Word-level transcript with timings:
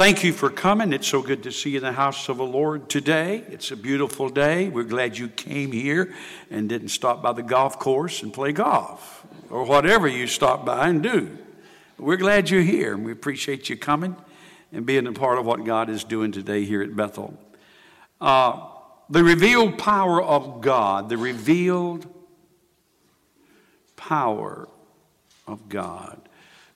Thank 0.00 0.24
you 0.24 0.32
for 0.32 0.48
coming. 0.48 0.94
It's 0.94 1.08
so 1.08 1.20
good 1.20 1.42
to 1.42 1.52
see 1.52 1.72
you 1.72 1.76
in 1.76 1.82
the 1.82 1.92
house 1.92 2.30
of 2.30 2.38
the 2.38 2.42
Lord 2.42 2.88
today. 2.88 3.44
It's 3.50 3.70
a 3.70 3.76
beautiful 3.76 4.30
day. 4.30 4.70
We're 4.70 4.84
glad 4.84 5.18
you 5.18 5.28
came 5.28 5.72
here 5.72 6.14
and 6.50 6.70
didn't 6.70 6.88
stop 6.88 7.20
by 7.20 7.34
the 7.34 7.42
golf 7.42 7.78
course 7.78 8.22
and 8.22 8.32
play 8.32 8.52
golf 8.52 9.26
or 9.50 9.62
whatever 9.64 10.08
you 10.08 10.26
stop 10.26 10.64
by 10.64 10.88
and 10.88 11.02
do. 11.02 11.36
We're 11.98 12.16
glad 12.16 12.48
you're 12.48 12.62
here 12.62 12.94
and 12.94 13.04
we 13.04 13.12
appreciate 13.12 13.68
you 13.68 13.76
coming 13.76 14.16
and 14.72 14.86
being 14.86 15.06
a 15.06 15.12
part 15.12 15.38
of 15.38 15.44
what 15.44 15.66
God 15.66 15.90
is 15.90 16.02
doing 16.02 16.32
today 16.32 16.64
here 16.64 16.80
at 16.80 16.96
Bethel. 16.96 17.38
Uh, 18.22 18.68
the 19.10 19.22
revealed 19.22 19.76
power 19.76 20.22
of 20.22 20.62
God, 20.62 21.10
the 21.10 21.18
revealed 21.18 22.06
power 23.96 24.66
of 25.46 25.68
God. 25.68 26.22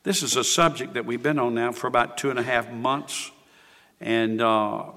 This 0.05 0.23
is 0.23 0.37
a 0.37 0.45
subject 0.45 0.93
that 0.95 1.07
we've 1.07 1.23
been 1.23 1.39
on 1.39 1.55
now 1.55 1.73
for 1.73 1.87
about 1.87 2.19
two 2.19 2.29
and 2.29 2.39
a 2.39 2.43
half 2.43 2.71
months. 2.71 3.31
And 4.03 4.43
uh, 4.43 4.91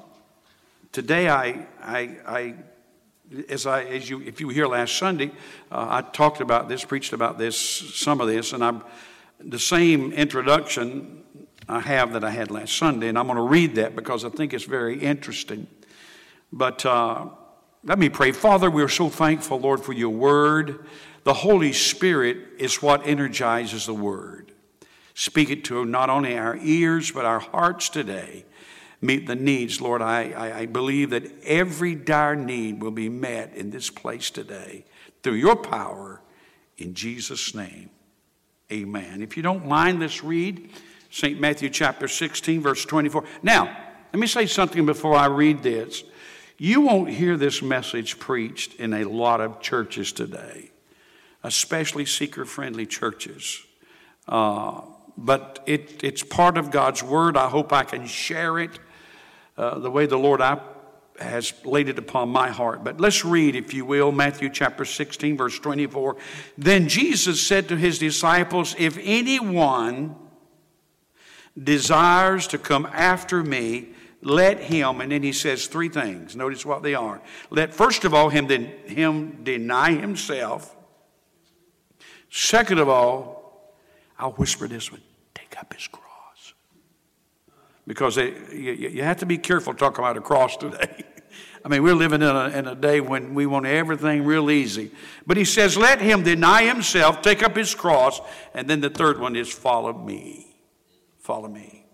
today, 0.92 1.30
I, 1.30 1.66
I, 1.82 2.18
I, 2.28 2.56
as, 3.48 3.66
I, 3.66 3.86
as 3.86 4.10
you, 4.10 4.22
if 4.22 4.42
you 4.42 4.48
were 4.48 4.54
here 4.54 4.68
last 4.68 4.98
Sunday, 4.98 5.32
uh, 5.72 5.88
I 5.90 6.02
talked 6.02 6.42
about 6.42 6.68
this, 6.68 6.84
preached 6.84 7.14
about 7.14 7.38
this, 7.38 7.58
some 7.58 8.20
of 8.20 8.28
this, 8.28 8.52
and 8.52 8.62
I'm 8.62 8.84
the 9.40 9.58
same 9.58 10.12
introduction 10.12 11.24
I 11.70 11.80
have 11.80 12.12
that 12.12 12.26
I 12.26 12.30
had 12.30 12.52
last 12.52 12.76
Sunday, 12.76 13.08
and 13.08 13.18
I'm 13.18 13.28
going 13.28 13.38
to 13.38 13.44
read 13.44 13.76
that 13.76 13.96
because 13.96 14.26
I 14.26 14.30
think 14.30 14.54
it's 14.54 14.66
very 14.66 15.00
interesting. 15.00 15.68
But 16.52 16.86
uh, 16.86 17.28
let 17.86 17.98
me 17.98 18.10
pray. 18.10 18.34
Father, 18.34 18.70
we're 18.70 18.90
so 18.90 19.08
thankful, 19.08 19.58
Lord, 19.58 19.80
for 19.80 19.94
your 19.94 20.10
word. 20.10 20.86
The 21.24 21.34
Holy 21.34 21.72
Spirit 21.72 22.40
is 22.58 22.82
what 22.82 23.08
energizes 23.08 23.86
the 23.86 23.94
word. 23.94 24.52
Speak 25.20 25.50
it 25.50 25.64
to 25.64 25.84
not 25.84 26.12
only 26.12 26.38
our 26.38 26.56
ears, 26.58 27.10
but 27.10 27.26
our 27.26 27.40
hearts 27.40 27.90
today. 27.90 28.46
Meet 29.02 29.26
the 29.26 29.36
needs, 29.36 29.82
Lord. 29.82 30.00
I, 30.00 30.30
I, 30.30 30.60
I 30.60 30.66
believe 30.68 31.10
that 31.10 31.24
every 31.44 31.96
dire 31.96 32.36
need 32.36 32.84
will 32.84 32.92
be 32.92 33.10
met 33.10 33.56
in 33.56 33.72
this 33.72 33.90
place 33.90 34.30
today 34.30 34.86
through 35.24 35.34
your 35.34 35.56
power 35.56 36.22
in 36.78 36.94
Jesus' 36.94 37.56
name. 37.56 37.90
Amen. 38.72 39.24
If 39.24 39.36
you 39.36 39.42
don't 39.42 39.66
mind, 39.66 40.02
let's 40.02 40.24
read 40.24 40.70
St. 41.10 41.42
Matthew 41.42 41.72
chapter 41.72 42.08
16, 42.08 42.62
verse 42.62 42.86
24. 42.86 43.24
Now, 43.42 43.76
let 44.14 44.20
me 44.20 44.28
say 44.28 44.46
something 44.46 44.86
before 44.86 45.16
I 45.16 45.26
read 45.26 45.64
this. 45.64 46.04
You 46.60 46.82
won't 46.82 47.10
hear 47.10 47.38
this 47.38 47.64
message 47.64 48.20
preached 48.20 48.76
in 48.76 48.94
a 48.94 49.06
lot 49.06 49.42
of 49.42 49.62
churches 49.62 50.12
today, 50.12 50.70
especially 51.42 52.06
seeker 52.06 52.46
friendly 52.46 52.86
churches. 52.86 53.64
Uh, 54.28 54.82
but 55.18 55.64
it, 55.66 56.04
it's 56.04 56.24
part 56.24 56.58
of 56.58 56.70
God's 56.70 57.02
Word. 57.02 57.36
I 57.36 57.50
hope 57.50 57.74
I 57.74 57.84
can 57.84 58.06
share 58.06 58.60
it 58.60 58.80
uh, 59.58 59.80
the 59.80 59.90
way 59.90 60.06
the 60.06 60.18
Lord 60.18 60.42
I, 60.42 60.62
has 61.20 61.54
laid 61.66 61.90
it 61.90 61.98
upon 61.98 62.30
my 62.30 62.50
heart. 62.50 62.84
But 62.84 63.02
let's 63.02 63.26
read, 63.26 63.56
if 63.56 63.74
you 63.74 63.86
will, 63.86 64.12
Matthew 64.12 64.50
chapter 64.50 64.86
16, 64.86 65.36
verse 65.36 65.58
24. 65.60 66.18
Then 66.58 66.88
Jesus 66.88 67.42
said 67.42 67.68
to 67.70 67.76
his 67.76 67.98
disciples, 67.98 68.76
If 68.78 69.00
anyone 69.02 70.16
desires 71.62 72.48
to 72.48 72.60
come 72.60 72.88
after 72.94 73.44
me, 73.44 73.90
let 74.22 74.60
him, 74.60 75.02
and 75.02 75.12
then 75.12 75.24
he 75.24 75.32
says 75.32 75.68
three 75.68 75.90
things. 75.90 76.36
Notice 76.36 76.66
what 76.66 76.84
they 76.84 76.96
are. 76.96 77.22
Let 77.50 77.74
first 77.74 78.04
of 78.04 78.14
all 78.14 78.30
him, 78.30 78.48
then, 78.48 78.66
him 78.86 79.44
deny 79.44 79.94
himself. 79.94 80.76
Second 82.30 82.80
of 82.80 82.90
all, 82.90 83.74
I'll 84.20 84.34
whisper 84.34 84.68
this 84.68 84.92
one 84.92 85.02
take 85.38 85.60
up 85.60 85.74
his 85.74 85.88
cross. 85.88 86.54
Because 87.86 88.16
they, 88.16 88.34
you, 88.52 88.74
you, 88.74 89.04
have 89.04 89.18
to 89.18 89.26
be 89.26 89.38
careful 89.38 89.74
talking 89.74 90.04
about 90.04 90.18
a 90.18 90.22
cross 90.22 90.58
today. 90.58 91.04
I 91.66 91.70
mean, 91.70 91.84
we're 91.84 91.96
living 91.96 92.22
in 92.22 92.28
a, 92.36 92.50
in 92.50 92.68
a 92.68 92.76
day 92.76 93.02
when 93.02 93.34
we 93.34 93.46
want 93.46 93.66
everything 93.66 94.26
real 94.26 94.50
easy. 94.50 94.92
But 95.26 95.38
he 95.38 95.46
says, 95.46 95.78
let 95.78 96.02
him 96.02 96.24
deny 96.24 96.64
himself, 96.64 97.22
take 97.22 97.44
up 97.44 97.56
his 97.56 97.76
cross, 97.76 98.22
and 98.54 98.70
then 98.70 98.82
the 98.82 98.90
third 98.90 99.20
one 99.20 99.36
is 99.36 99.52
follow 99.52 99.94
me. 99.94 100.56
Follow 101.20 101.50
me. 101.50 101.86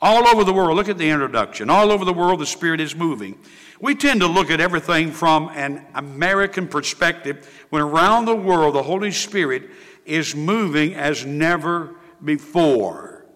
All 0.00 0.28
over 0.28 0.44
the 0.44 0.52
world, 0.52 0.76
look 0.76 0.88
at 0.88 0.96
the 0.96 1.10
introduction. 1.10 1.70
All 1.70 1.90
over 1.90 2.04
the 2.04 2.12
world, 2.12 2.40
the 2.40 2.46
Spirit 2.46 2.80
is 2.80 2.94
moving. 2.94 3.38
We 3.80 3.94
tend 3.94 4.20
to 4.20 4.26
look 4.26 4.50
at 4.50 4.60
everything 4.60 5.12
from 5.12 5.50
an 5.54 5.84
American 5.94 6.68
perspective 6.68 7.66
when 7.70 7.82
around 7.82 8.24
the 8.24 8.36
world, 8.36 8.74
the 8.74 8.82
Holy 8.82 9.10
Spirit 9.10 9.70
is 10.04 10.34
moving 10.34 10.94
as 10.94 11.26
never 11.26 11.97
before. 12.24 13.26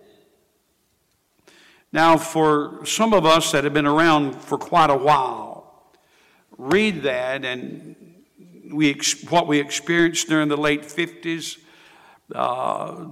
Now, 1.93 2.16
for 2.16 2.87
some 2.87 3.12
of 3.12 3.26
us 3.26 3.53
that 3.53 3.65
have 3.65 3.75
been 3.75 3.87
around 3.87 4.34
for 4.34 4.56
quite 4.56 4.88
a 4.88 4.97
while, 4.97 5.91
read 6.56 7.03
that 7.03 7.44
and 7.44 7.97
we, 8.72 8.98
what 9.28 9.47
we 9.47 9.60
experienced 9.60 10.28
during 10.28 10.48
the 10.48 10.56
late 10.56 10.82
50s, 10.82 11.59
uh, 12.34 13.09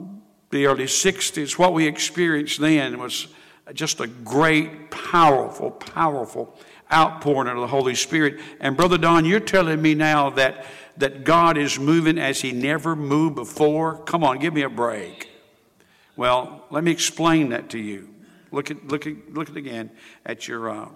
the 0.50 0.66
early 0.66 0.84
60s, 0.84 1.58
what 1.58 1.74
we 1.74 1.86
experienced 1.86 2.58
then 2.60 2.98
was 2.98 3.28
just 3.74 4.00
a 4.00 4.06
great, 4.06 4.90
powerful, 4.90 5.70
powerful 5.70 6.58
outpouring 6.92 7.48
of 7.48 7.58
the 7.58 7.66
Holy 7.66 7.94
Spirit. 7.94 8.40
And 8.60 8.76
Brother 8.76 8.98
Don, 8.98 9.24
you're 9.24 9.40
telling 9.40 9.80
me 9.80 9.94
now 9.94 10.30
that, 10.30 10.66
that 10.96 11.24
God 11.24 11.56
is 11.56 11.78
moving 11.78 12.18
as 12.18 12.40
He 12.40 12.52
never 12.52 12.96
moved 12.96 13.36
before? 13.36 13.98
Come 14.04 14.24
on, 14.24 14.38
give 14.38 14.54
me 14.54 14.62
a 14.62 14.70
break. 14.70 15.29
Well, 16.16 16.64
let 16.70 16.84
me 16.84 16.90
explain 16.90 17.50
that 17.50 17.70
to 17.70 17.78
you. 17.78 18.08
Look 18.52 18.70
at, 18.70 18.86
look 18.86 19.06
at, 19.06 19.32
look 19.32 19.48
at 19.48 19.56
again 19.56 19.90
at 20.26 20.48
your, 20.48 20.70
uh, 20.70 20.88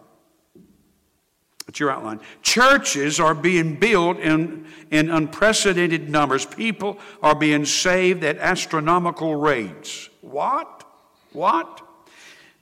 at 1.69 1.79
your 1.79 1.91
outline. 1.91 2.21
Churches 2.43 3.21
are 3.21 3.35
being 3.35 3.77
built 3.79 4.19
in, 4.19 4.67
in 4.91 5.11
unprecedented 5.11 6.11
numbers. 6.11 6.45
People 6.45 6.99
are 7.23 7.35
being 7.35 7.65
saved 7.65 8.25
at 8.25 8.39
astronomical 8.39 9.37
rates. 9.37 10.11
What? 10.21 10.85
What? 11.33 11.81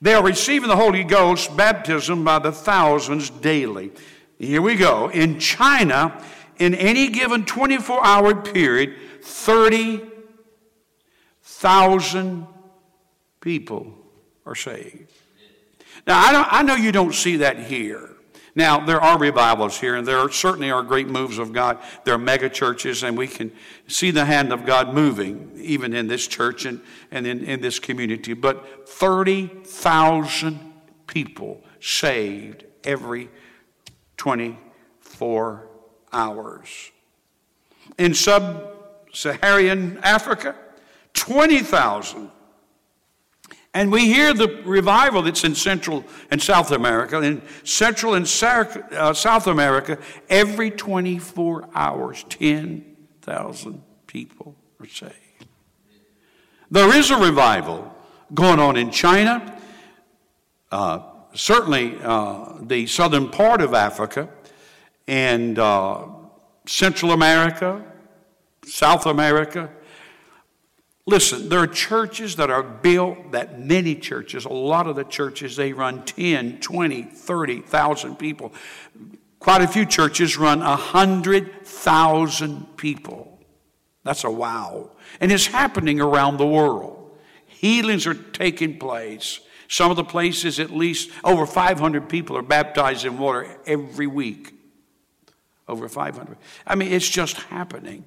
They 0.02 0.14
are 0.14 0.22
receiving 0.22 0.68
the 0.68 0.76
Holy 0.76 1.04
Ghost 1.04 1.56
baptism 1.56 2.24
by 2.24 2.40
the 2.40 2.52
thousands 2.52 3.30
daily. 3.30 3.92
Here 4.38 4.60
we 4.60 4.74
go. 4.74 5.08
In 5.08 5.38
China, 5.38 6.20
in 6.58 6.74
any 6.74 7.08
given 7.08 7.44
24 7.44 8.04
hour 8.04 8.34
period, 8.34 8.96
30,000 11.62 12.44
people 13.40 13.94
are 14.44 14.56
saved. 14.56 15.12
Now, 16.08 16.18
I, 16.18 16.58
I, 16.58 16.62
know 16.64 16.74
you 16.74 16.90
don't 16.90 17.14
see 17.14 17.36
that 17.36 17.56
here. 17.60 18.16
Now, 18.56 18.84
there 18.84 19.00
are 19.00 19.16
revivals 19.16 19.78
here, 19.78 19.94
and 19.94 20.04
there 20.04 20.18
are, 20.18 20.28
certainly 20.28 20.72
are 20.72 20.82
great 20.82 21.06
moves 21.06 21.38
of 21.38 21.52
God. 21.52 21.78
There 22.02 22.14
are 22.14 22.18
mega 22.18 22.48
churches, 22.48 23.04
and 23.04 23.16
we 23.16 23.28
can 23.28 23.52
see 23.86 24.10
the 24.10 24.24
hand 24.24 24.52
of 24.52 24.66
God 24.66 24.92
moving, 24.92 25.52
even 25.54 25.94
in 25.94 26.08
this 26.08 26.26
church 26.26 26.64
and, 26.64 26.80
and 27.12 27.28
in, 27.28 27.44
in 27.44 27.60
this 27.60 27.78
community. 27.78 28.32
But 28.32 28.88
30,000 28.88 30.58
people 31.06 31.62
saved 31.78 32.64
every 32.82 33.30
24 34.16 35.68
hours. 36.12 36.90
In 37.98 38.14
sub 38.14 38.66
Saharan 39.12 39.98
Africa, 40.02 40.56
20,000 41.14 42.30
and 43.74 43.90
we 43.90 44.06
hear 44.06 44.34
the 44.34 44.60
revival 44.64 45.22
that's 45.22 45.44
in 45.44 45.54
Central 45.54 46.04
and 46.30 46.42
South 46.42 46.72
America. 46.72 47.20
In 47.22 47.40
Central 47.64 48.14
and 48.14 48.24
uh, 48.24 49.14
South 49.14 49.46
America, 49.46 49.98
every 50.28 50.70
24 50.70 51.70
hours, 51.74 52.24
10,000 52.28 53.82
people 54.06 54.54
are 54.78 54.86
saved. 54.86 55.14
There 56.70 56.94
is 56.94 57.10
a 57.10 57.16
revival 57.16 57.94
going 58.34 58.58
on 58.58 58.76
in 58.76 58.90
China, 58.90 59.58
uh, 60.70 61.00
certainly 61.34 61.96
uh, 62.02 62.58
the 62.60 62.86
southern 62.86 63.30
part 63.30 63.62
of 63.62 63.72
Africa, 63.72 64.28
and 65.08 65.58
uh, 65.58 66.08
Central 66.66 67.12
America, 67.12 67.82
South 68.66 69.06
America, 69.06 69.70
Listen, 71.06 71.48
there 71.48 71.58
are 71.58 71.66
churches 71.66 72.36
that 72.36 72.48
are 72.48 72.62
built, 72.62 73.32
that 73.32 73.58
many 73.58 73.96
churches, 73.96 74.44
a 74.44 74.52
lot 74.52 74.86
of 74.86 74.94
the 74.94 75.02
churches, 75.02 75.56
they 75.56 75.72
run 75.72 76.04
10, 76.04 76.60
20, 76.60 77.02
30,000 77.02 78.14
people. 78.16 78.52
Quite 79.40 79.62
a 79.62 79.66
few 79.66 79.84
churches 79.84 80.36
run 80.36 80.60
100,000 80.60 82.76
people. 82.76 83.40
That's 84.04 84.22
a 84.22 84.30
wow. 84.30 84.90
And 85.20 85.32
it's 85.32 85.46
happening 85.46 86.00
around 86.00 86.36
the 86.36 86.46
world. 86.46 87.18
Healings 87.46 88.06
are 88.06 88.14
taking 88.14 88.78
place. 88.78 89.40
Some 89.66 89.90
of 89.90 89.96
the 89.96 90.04
places, 90.04 90.60
at 90.60 90.70
least 90.70 91.10
over 91.24 91.46
500 91.46 92.08
people 92.08 92.36
are 92.36 92.42
baptized 92.42 93.04
in 93.04 93.18
water 93.18 93.58
every 93.66 94.06
week. 94.06 94.54
Over 95.66 95.88
500. 95.88 96.36
I 96.66 96.76
mean, 96.76 96.92
it's 96.92 97.08
just 97.08 97.38
happening. 97.38 98.04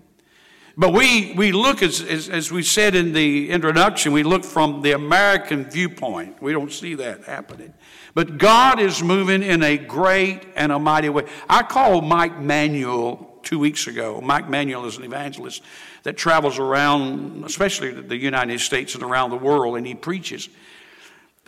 But 0.78 0.92
we, 0.92 1.34
we 1.34 1.54
look, 1.54 1.82
as, 1.82 2.02
as, 2.02 2.30
as, 2.30 2.52
we 2.52 2.62
said 2.62 2.96
in 2.96 3.14
the 3.14 3.50
introduction, 3.50 4.12
we 4.12 4.24
look 4.24 4.44
from 4.44 4.82
the 4.82 4.92
American 4.92 5.70
viewpoint. 5.70 6.42
We 6.42 6.52
don't 6.52 6.72
see 6.72 6.96
that 6.96 7.24
happening. 7.24 7.74
But 8.14 8.38
God 8.38 8.80
is 8.82 9.02
moving 9.02 9.42
in 9.42 9.64
a 9.64 9.78
great 9.78 10.42
and 10.56 10.74
a 10.74 10.80
mighty 10.80 11.08
way. 11.08 11.26
I 11.50 11.64
called 11.64 12.04
Mike 12.04 12.42
Manuel 12.42 13.40
two 13.42 13.58
weeks 13.58 13.88
ago. 13.88 14.20
Mike 14.22 14.50
Manuel 14.50 14.86
is 14.86 14.98
an 14.98 15.06
evangelist 15.06 15.62
that 16.04 16.18
travels 16.18 16.60
around, 16.60 17.46
especially 17.46 17.92
the 17.92 18.18
United 18.18 18.60
States 18.60 18.96
and 18.96 19.04
around 19.04 19.30
the 19.30 19.38
world, 19.38 19.78
and 19.78 19.88
he 19.88 19.96
preaches. 19.96 20.50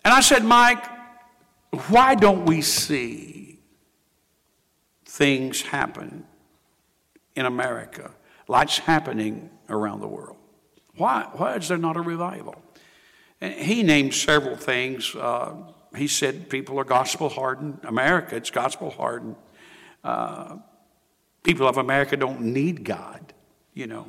And 0.05 0.13
I 0.13 0.21
said, 0.21 0.45
Mike, 0.45 0.85
why 1.89 2.15
don't 2.15 2.45
we 2.45 2.61
see 2.61 3.59
things 5.05 5.61
happen 5.63 6.23
in 7.35 7.45
America? 7.45 8.11
Like's 8.47 8.79
happening 8.79 9.49
around 9.69 9.99
the 9.99 10.07
world. 10.07 10.37
Why, 10.95 11.29
why 11.33 11.55
is 11.55 11.67
there 11.67 11.77
not 11.77 11.97
a 11.97 12.01
revival? 12.01 12.55
And 13.39 13.53
he 13.53 13.83
named 13.83 14.13
several 14.13 14.55
things. 14.55 15.15
Uh, 15.15 15.53
he 15.95 16.07
said 16.07 16.49
people 16.49 16.79
are 16.79 16.83
gospel 16.83 17.29
hardened. 17.29 17.79
America, 17.83 18.35
it's 18.35 18.49
gospel 18.49 18.89
hardened. 18.89 19.35
Uh, 20.03 20.57
people 21.43 21.67
of 21.67 21.77
America 21.77 22.17
don't 22.17 22.41
need 22.41 22.83
God. 22.83 23.33
You 23.73 23.87
know, 23.87 24.07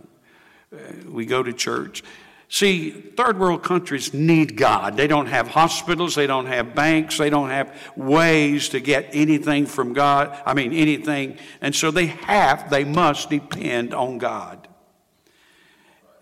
uh, 0.72 0.78
we 1.10 1.26
go 1.26 1.42
to 1.42 1.52
church. 1.52 2.02
See, 2.50 2.90
third 2.90 3.38
world 3.38 3.62
countries 3.62 4.14
need 4.14 4.56
God. 4.56 4.96
They 4.96 5.06
don't 5.06 5.26
have 5.26 5.48
hospitals, 5.48 6.14
they 6.14 6.26
don't 6.26 6.46
have 6.46 6.74
banks, 6.74 7.18
they 7.18 7.28
don't 7.28 7.50
have 7.50 7.76
ways 7.94 8.70
to 8.70 8.80
get 8.80 9.10
anything 9.12 9.66
from 9.66 9.92
God. 9.92 10.36
I 10.46 10.54
mean, 10.54 10.72
anything. 10.72 11.36
And 11.60 11.74
so 11.74 11.90
they 11.90 12.06
have, 12.06 12.70
they 12.70 12.84
must 12.84 13.28
depend 13.28 13.92
on 13.92 14.16
God. 14.16 14.66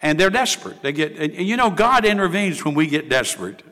And 0.03 0.19
they're 0.19 0.31
desperate. 0.31 0.83
They 0.83 0.93
get, 0.93 1.17
and 1.17 1.33
you 1.35 1.57
know, 1.57 1.71
God 1.71 2.05
intervenes 2.05 2.65
when 2.65 2.75
we 2.75 2.89
get 2.89 3.09
desperate. 3.09 3.63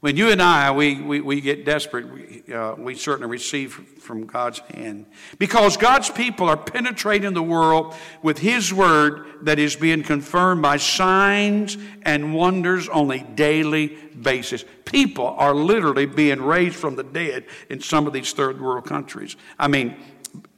When 0.00 0.16
you 0.16 0.30
and 0.30 0.40
I, 0.40 0.70
we, 0.70 0.98
we, 0.98 1.20
we 1.20 1.42
get 1.42 1.66
desperate, 1.66 2.10
we, 2.10 2.54
uh, 2.54 2.74
we 2.74 2.94
certainly 2.94 3.30
receive 3.30 3.74
from 3.98 4.24
God's 4.24 4.60
hand. 4.60 5.04
Because 5.38 5.76
God's 5.76 6.08
people 6.08 6.48
are 6.48 6.56
penetrating 6.56 7.34
the 7.34 7.42
world 7.42 7.94
with 8.22 8.38
His 8.38 8.72
word 8.72 9.26
that 9.42 9.58
is 9.58 9.76
being 9.76 10.02
confirmed 10.02 10.62
by 10.62 10.78
signs 10.78 11.76
and 12.02 12.34
wonders 12.34 12.88
on 12.88 13.10
a 13.10 13.22
daily 13.22 13.88
basis. 14.22 14.64
People 14.86 15.26
are 15.26 15.54
literally 15.54 16.06
being 16.06 16.40
raised 16.40 16.76
from 16.76 16.96
the 16.96 17.04
dead 17.04 17.44
in 17.68 17.82
some 17.82 18.06
of 18.06 18.14
these 18.14 18.32
third 18.32 18.58
world 18.58 18.86
countries. 18.86 19.36
I 19.58 19.68
mean, 19.68 19.96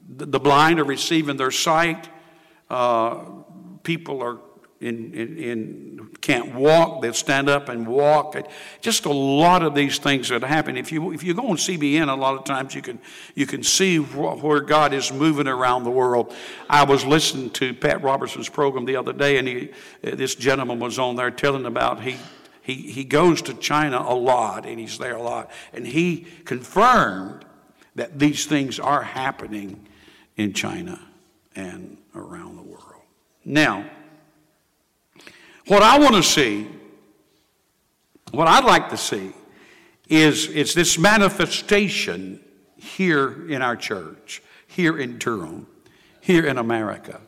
the 0.09 0.39
blind 0.39 0.79
are 0.79 0.85
receiving 0.85 1.37
their 1.37 1.51
sight. 1.51 2.09
Uh, 2.71 3.25
people 3.83 4.23
are 4.23 4.39
can't 4.83 6.55
walk, 6.55 7.03
they'll 7.03 7.13
stand 7.13 7.49
up 7.49 7.69
and 7.69 7.87
walk. 7.87 8.37
Just 8.81 9.05
a 9.05 9.13
lot 9.13 9.63
of 9.63 9.75
these 9.75 9.99
things 9.99 10.29
that 10.31 10.43
happen. 10.43 10.77
If 10.77 10.91
you, 10.91 11.13
if 11.13 11.23
you 11.23 11.35
go 11.35 11.49
on 11.49 11.57
CBN, 11.57 12.09
a 12.09 12.15
lot 12.15 12.37
of 12.37 12.45
times 12.45 12.75
you 12.75 12.83
can, 12.83 12.99
you 13.35 13.47
can 13.47 13.63
see 13.63 13.99
where 13.99 14.61
God 14.61 14.93
is 14.93 15.13
moving 15.13 15.47
around 15.47 15.85
the 15.85 15.91
world. 15.91 16.35
I 16.69 16.85
was 16.85 17.05
listening 17.05 17.51
to 17.51 17.75
Pat 17.75 18.03
Robertson's 18.03 18.49
program 18.49 18.85
the 18.85 18.97
other 18.97 19.13
day, 19.13 19.39
and 19.39 19.47
he, 19.47 19.71
uh, 20.05 20.17
this 20.17 20.35
gentleman 20.35 20.81
was 20.81 20.99
on 20.99 21.15
there 21.17 21.31
telling 21.31 21.67
about 21.67 22.03
he, 22.03 22.17
he, 22.63 22.75
he 22.75 23.05
goes 23.05 23.43
to 23.43 23.55
China 23.55 24.05
a 24.05 24.15
lot, 24.15 24.67
and 24.67 24.81
he's 24.81 24.99
there 24.99 25.17
a 25.17 25.23
lot. 25.23 25.51
And 25.73 25.87
he 25.87 26.27
confirmed 26.45 27.45
that 27.95 28.19
these 28.19 28.47
things 28.47 28.81
are 28.81 29.03
happening 29.03 29.87
in 30.37 30.53
China 30.55 31.01
and 31.55 31.99
around 32.15 32.57
the 32.57 32.63
world. 32.63 33.03
Now, 33.45 33.85
what 35.67 35.83
I 35.83 35.99
want 35.99 36.15
to 36.17 36.23
see, 36.23 36.69
what 38.31 38.49
I'd 38.49 38.65
like 38.65 38.91
to 38.91 38.97
see, 38.97 39.33
is 40.09 40.47
it's 40.49 40.75
this 40.75 40.99
manifestation 40.99 42.41
here 42.77 43.49
in 43.49 43.63
our 43.63 43.77
church, 43.77 44.43
here 44.67 44.99
in 44.99 45.19
Durham, 45.19 45.67
here 46.21 46.47
in 46.47 46.59
America, 46.59 47.21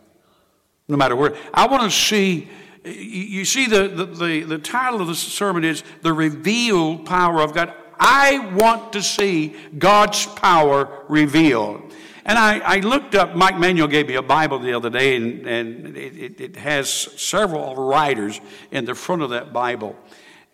no 0.89 0.97
matter 0.97 1.17
where. 1.17 1.37
I 1.53 1.67
want 1.67 1.83
to 1.85 1.91
see. 1.91 2.49
You 2.85 3.47
see, 3.47 3.67
the, 3.67 3.89
the, 3.89 4.05
the, 4.05 4.41
the 4.43 4.59
title 4.59 5.01
of 5.01 5.07
the 5.07 5.15
sermon 5.15 5.65
is 5.65 5.83
The 6.03 6.13
Revealed 6.13 7.07
Power 7.07 7.41
of 7.41 7.55
God. 7.55 7.73
I 7.99 8.53
want 8.55 8.93
to 8.93 9.03
see 9.03 9.57
God's 9.79 10.27
power 10.27 11.05
revealed. 11.09 11.84
And 12.27 12.39
I, 12.39 12.59
I, 12.61 12.77
looked 12.81 13.15
up, 13.15 13.35
Mike 13.35 13.59
Manuel 13.59 13.87
gave 13.87 14.09
me 14.09 14.15
a 14.15 14.23
Bible 14.23 14.59
the 14.59 14.73
other 14.73 14.89
day, 14.89 15.17
and, 15.17 15.47
and 15.47 15.97
it, 15.97 16.41
it, 16.41 16.57
has 16.57 16.89
several 16.89 17.77
writers 17.77 18.41
in 18.71 18.87
the 18.87 18.95
front 18.95 19.21
of 19.21 19.31
that 19.31 19.53
Bible. 19.53 19.95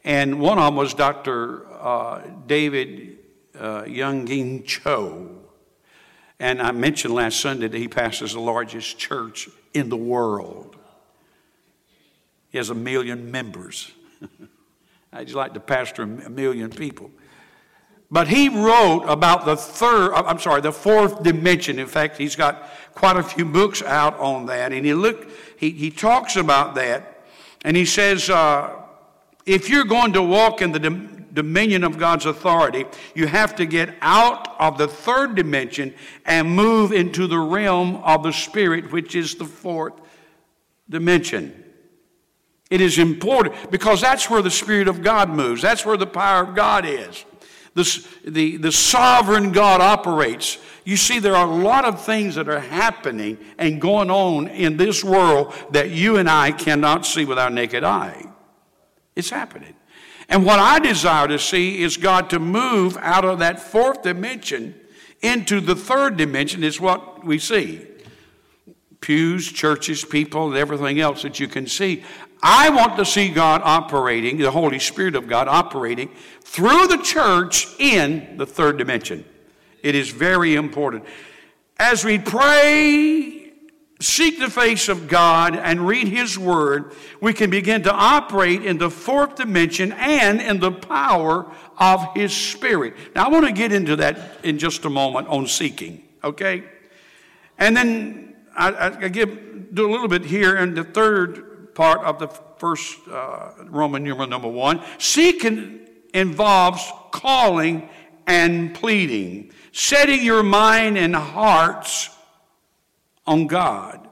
And 0.02 0.40
one 0.40 0.58
of 0.58 0.64
them 0.64 0.74
was 0.74 0.94
Dr. 0.94 1.70
Uh, 1.72 2.22
David 2.46 3.18
uh, 3.56 3.82
Yonggi 3.82 4.64
Cho. 4.64 5.28
And 6.40 6.60
I 6.60 6.72
mentioned 6.72 7.14
last 7.14 7.38
Sunday 7.38 7.68
that 7.68 7.78
he 7.78 7.86
pastors 7.86 8.32
the 8.32 8.40
largest 8.40 8.98
church 8.98 9.48
in 9.72 9.90
the 9.90 9.96
world. 9.96 10.74
He 12.50 12.58
has 12.58 12.70
a 12.70 12.74
million 12.74 13.30
members. 13.30 13.92
I'd 15.12 15.26
just 15.26 15.36
like 15.36 15.54
to 15.54 15.60
pastor 15.60 16.02
a 16.02 16.06
million 16.06 16.70
people. 16.70 17.12
But 18.10 18.26
he 18.26 18.48
wrote 18.48 19.04
about 19.04 19.44
the 19.44 19.56
third, 19.56 20.12
uh, 20.12 20.24
I'm 20.26 20.40
sorry, 20.40 20.60
the 20.60 20.72
fourth 20.72 21.22
dimension. 21.22 21.78
In 21.78 21.86
fact, 21.86 22.16
he's 22.16 22.34
got 22.34 22.68
quite 22.94 23.16
a 23.16 23.22
few 23.22 23.44
books 23.44 23.82
out 23.82 24.18
on 24.18 24.46
that. 24.46 24.72
And 24.72 24.84
he 24.84 24.94
look, 24.94 25.30
he, 25.56 25.70
he 25.70 25.90
talks 25.90 26.36
about 26.36 26.74
that. 26.74 27.22
And 27.64 27.76
he 27.76 27.84
says, 27.84 28.28
uh, 28.28 28.74
if 29.46 29.68
you're 29.68 29.84
going 29.84 30.12
to 30.14 30.22
walk 30.22 30.60
in 30.60 30.72
the 30.72 30.80
dominion 31.32 31.84
of 31.84 31.98
God's 31.98 32.26
authority, 32.26 32.84
you 33.14 33.28
have 33.28 33.54
to 33.56 33.66
get 33.66 33.94
out 34.00 34.58
of 34.58 34.76
the 34.76 34.88
third 34.88 35.36
dimension 35.36 35.94
and 36.26 36.50
move 36.50 36.92
into 36.92 37.28
the 37.28 37.38
realm 37.38 37.96
of 37.96 38.24
the 38.24 38.32
spirit, 38.32 38.90
which 38.90 39.14
is 39.14 39.36
the 39.36 39.44
fourth 39.44 39.94
dimension. 40.88 41.64
It 42.70 42.80
is 42.80 42.98
important 42.98 43.70
because 43.70 44.00
that's 44.00 44.28
where 44.28 44.42
the 44.42 44.50
Spirit 44.50 44.86
of 44.86 45.02
God 45.02 45.28
moves. 45.28 45.60
That's 45.60 45.84
where 45.84 45.96
the 45.96 46.06
power 46.06 46.44
of 46.44 46.54
God 46.54 46.84
is 46.86 47.24
the, 47.74 48.06
the, 48.24 48.56
the 48.56 48.72
sovereign 48.72 49.52
God 49.52 49.80
operates. 49.80 50.58
You 50.84 50.96
see, 50.96 51.18
there 51.18 51.36
are 51.36 51.46
a 51.46 51.54
lot 51.54 51.84
of 51.84 52.04
things 52.04 52.34
that 52.34 52.48
are 52.48 52.60
happening 52.60 53.38
and 53.58 53.80
going 53.80 54.10
on 54.10 54.48
in 54.48 54.76
this 54.76 55.04
world 55.04 55.54
that 55.70 55.90
you 55.90 56.16
and 56.16 56.28
I 56.28 56.52
cannot 56.52 57.06
see 57.06 57.24
with 57.24 57.38
our 57.38 57.50
naked 57.50 57.84
eye. 57.84 58.26
It's 59.14 59.30
happening. 59.30 59.74
And 60.28 60.44
what 60.46 60.58
I 60.58 60.78
desire 60.78 61.28
to 61.28 61.38
see 61.38 61.82
is 61.82 61.96
God 61.96 62.30
to 62.30 62.38
move 62.38 62.96
out 62.98 63.24
of 63.24 63.40
that 63.40 63.60
fourth 63.60 64.02
dimension 64.02 64.74
into 65.22 65.60
the 65.60 65.74
third 65.74 66.16
dimension, 66.16 66.64
is 66.64 66.80
what 66.80 67.24
we 67.24 67.38
see 67.38 67.86
pews, 69.00 69.50
churches, 69.50 70.04
people, 70.04 70.48
and 70.48 70.56
everything 70.56 71.00
else 71.00 71.22
that 71.22 71.40
you 71.40 71.48
can 71.48 71.66
see. 71.66 72.04
I 72.42 72.70
want 72.70 72.96
to 72.96 73.04
see 73.04 73.28
God 73.28 73.60
operating, 73.64 74.38
the 74.38 74.50
Holy 74.50 74.78
Spirit 74.78 75.14
of 75.14 75.28
God 75.28 75.48
operating 75.48 76.10
through 76.42 76.86
the 76.86 76.98
church 76.98 77.68
in 77.78 78.36
the 78.36 78.46
third 78.46 78.78
dimension. 78.78 79.24
It 79.82 79.94
is 79.94 80.10
very 80.10 80.54
important. 80.54 81.04
As 81.78 82.04
we 82.04 82.18
pray, 82.18 83.52
seek 84.00 84.38
the 84.38 84.50
face 84.50 84.88
of 84.88 85.08
God, 85.08 85.56
and 85.56 85.86
read 85.86 86.08
His 86.08 86.38
Word, 86.38 86.94
we 87.20 87.32
can 87.32 87.50
begin 87.50 87.82
to 87.82 87.92
operate 87.92 88.64
in 88.64 88.78
the 88.78 88.90
fourth 88.90 89.36
dimension 89.36 89.92
and 89.92 90.40
in 90.40 90.60
the 90.60 90.72
power 90.72 91.50
of 91.78 92.14
His 92.14 92.34
Spirit. 92.34 92.94
Now, 93.14 93.26
I 93.26 93.28
want 93.28 93.46
to 93.46 93.52
get 93.52 93.72
into 93.72 93.96
that 93.96 94.38
in 94.42 94.58
just 94.58 94.84
a 94.84 94.90
moment 94.90 95.28
on 95.28 95.46
seeking, 95.46 96.02
okay? 96.24 96.64
And 97.58 97.76
then 97.76 98.34
I, 98.56 99.04
I 99.04 99.08
give 99.08 99.74
do 99.74 99.88
a 99.88 99.90
little 99.90 100.08
bit 100.08 100.24
here 100.24 100.56
in 100.56 100.74
the 100.74 100.84
third 100.84 101.49
part 101.74 102.00
of 102.00 102.18
the 102.18 102.28
first 102.28 102.98
uh, 103.08 103.52
Roman 103.64 104.04
numeral 104.04 104.28
number 104.28 104.48
one. 104.48 104.82
Seeking 104.98 105.88
involves 106.12 106.90
calling 107.10 107.88
and 108.26 108.74
pleading, 108.74 109.52
setting 109.72 110.22
your 110.22 110.42
mind 110.42 110.98
and 110.98 111.14
hearts 111.14 112.10
on 113.26 113.46
God 113.46 114.08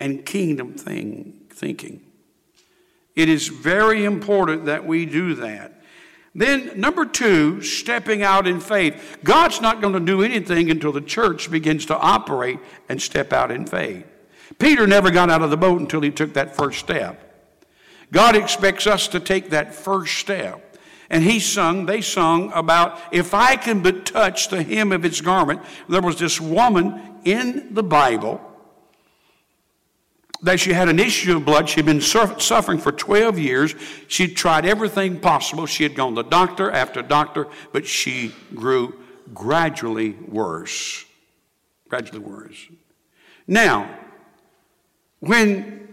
and 0.00 0.24
kingdom 0.24 0.74
thing, 0.74 1.46
thinking. 1.50 2.02
It 3.14 3.28
is 3.28 3.48
very 3.48 4.04
important 4.04 4.66
that 4.66 4.86
we 4.86 5.06
do 5.06 5.34
that. 5.36 5.82
Then, 6.34 6.78
number 6.78 7.06
two, 7.06 7.62
stepping 7.62 8.22
out 8.22 8.46
in 8.46 8.60
faith. 8.60 9.18
God's 9.24 9.62
not 9.62 9.80
going 9.80 9.94
to 9.94 10.00
do 10.00 10.22
anything 10.22 10.70
until 10.70 10.92
the 10.92 11.00
church 11.00 11.50
begins 11.50 11.86
to 11.86 11.96
operate 11.96 12.58
and 12.90 13.00
step 13.00 13.32
out 13.32 13.50
in 13.50 13.64
faith. 13.64 14.04
Peter 14.58 14.86
never 14.86 15.10
got 15.10 15.30
out 15.30 15.42
of 15.42 15.50
the 15.50 15.56
boat 15.56 15.80
until 15.80 16.00
he 16.00 16.10
took 16.10 16.34
that 16.34 16.56
first 16.56 16.78
step. 16.78 17.22
God 18.12 18.36
expects 18.36 18.86
us 18.86 19.08
to 19.08 19.20
take 19.20 19.50
that 19.50 19.74
first 19.74 20.18
step. 20.18 20.62
And 21.08 21.22
he 21.22 21.38
sung, 21.38 21.86
they 21.86 22.00
sung 22.00 22.52
about, 22.52 23.00
if 23.12 23.34
I 23.34 23.56
can 23.56 23.80
but 23.80 24.06
touch 24.06 24.48
the 24.48 24.62
hem 24.62 24.92
of 24.92 25.02
his 25.02 25.20
garment. 25.20 25.60
There 25.88 26.02
was 26.02 26.18
this 26.18 26.40
woman 26.40 27.00
in 27.24 27.74
the 27.74 27.82
Bible 27.82 28.40
that 30.42 30.60
she 30.60 30.72
had 30.72 30.88
an 30.88 30.98
issue 30.98 31.36
of 31.36 31.44
blood. 31.44 31.68
She'd 31.68 31.86
been 31.86 32.00
suffering 32.00 32.78
for 32.78 32.92
12 32.92 33.38
years. 33.38 33.74
She'd 34.08 34.36
tried 34.36 34.66
everything 34.66 35.18
possible. 35.20 35.66
She 35.66 35.82
had 35.82 35.94
gone 35.94 36.14
to 36.16 36.22
doctor 36.22 36.70
after 36.70 37.02
doctor, 37.02 37.48
but 37.72 37.86
she 37.86 38.34
grew 38.54 39.00
gradually 39.32 40.10
worse. 40.10 41.04
Gradually 41.88 42.20
worse. 42.20 42.66
Now, 43.46 43.88
when 45.20 45.88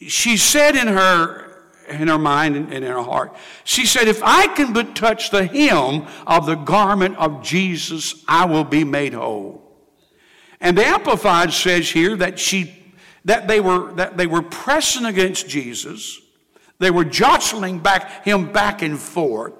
she 0.00 0.36
said 0.36 0.76
in 0.76 0.88
her 0.88 1.44
in 1.88 2.08
her 2.08 2.18
mind 2.18 2.56
and 2.56 2.72
in 2.72 2.82
her 2.82 3.02
heart, 3.02 3.36
she 3.64 3.84
said, 3.86 4.08
If 4.08 4.22
I 4.22 4.46
can 4.46 4.72
but 4.72 4.96
touch 4.96 5.30
the 5.30 5.46
hem 5.46 6.06
of 6.26 6.46
the 6.46 6.54
garment 6.54 7.16
of 7.16 7.42
Jesus, 7.42 8.24
I 8.26 8.46
will 8.46 8.64
be 8.64 8.84
made 8.84 9.12
whole. 9.12 9.62
And 10.60 10.78
the 10.78 10.86
Amplified 10.86 11.52
says 11.52 11.90
here 11.90 12.16
that 12.16 12.38
she 12.38 12.94
that 13.24 13.48
they 13.48 13.60
were 13.60 13.92
that 13.94 14.16
they 14.16 14.26
were 14.26 14.42
pressing 14.42 15.04
against 15.04 15.48
Jesus. 15.48 16.20
They 16.78 16.90
were 16.90 17.04
jostling 17.04 17.78
back 17.78 18.24
him 18.24 18.52
back 18.52 18.82
and 18.82 18.98
forth. 18.98 19.54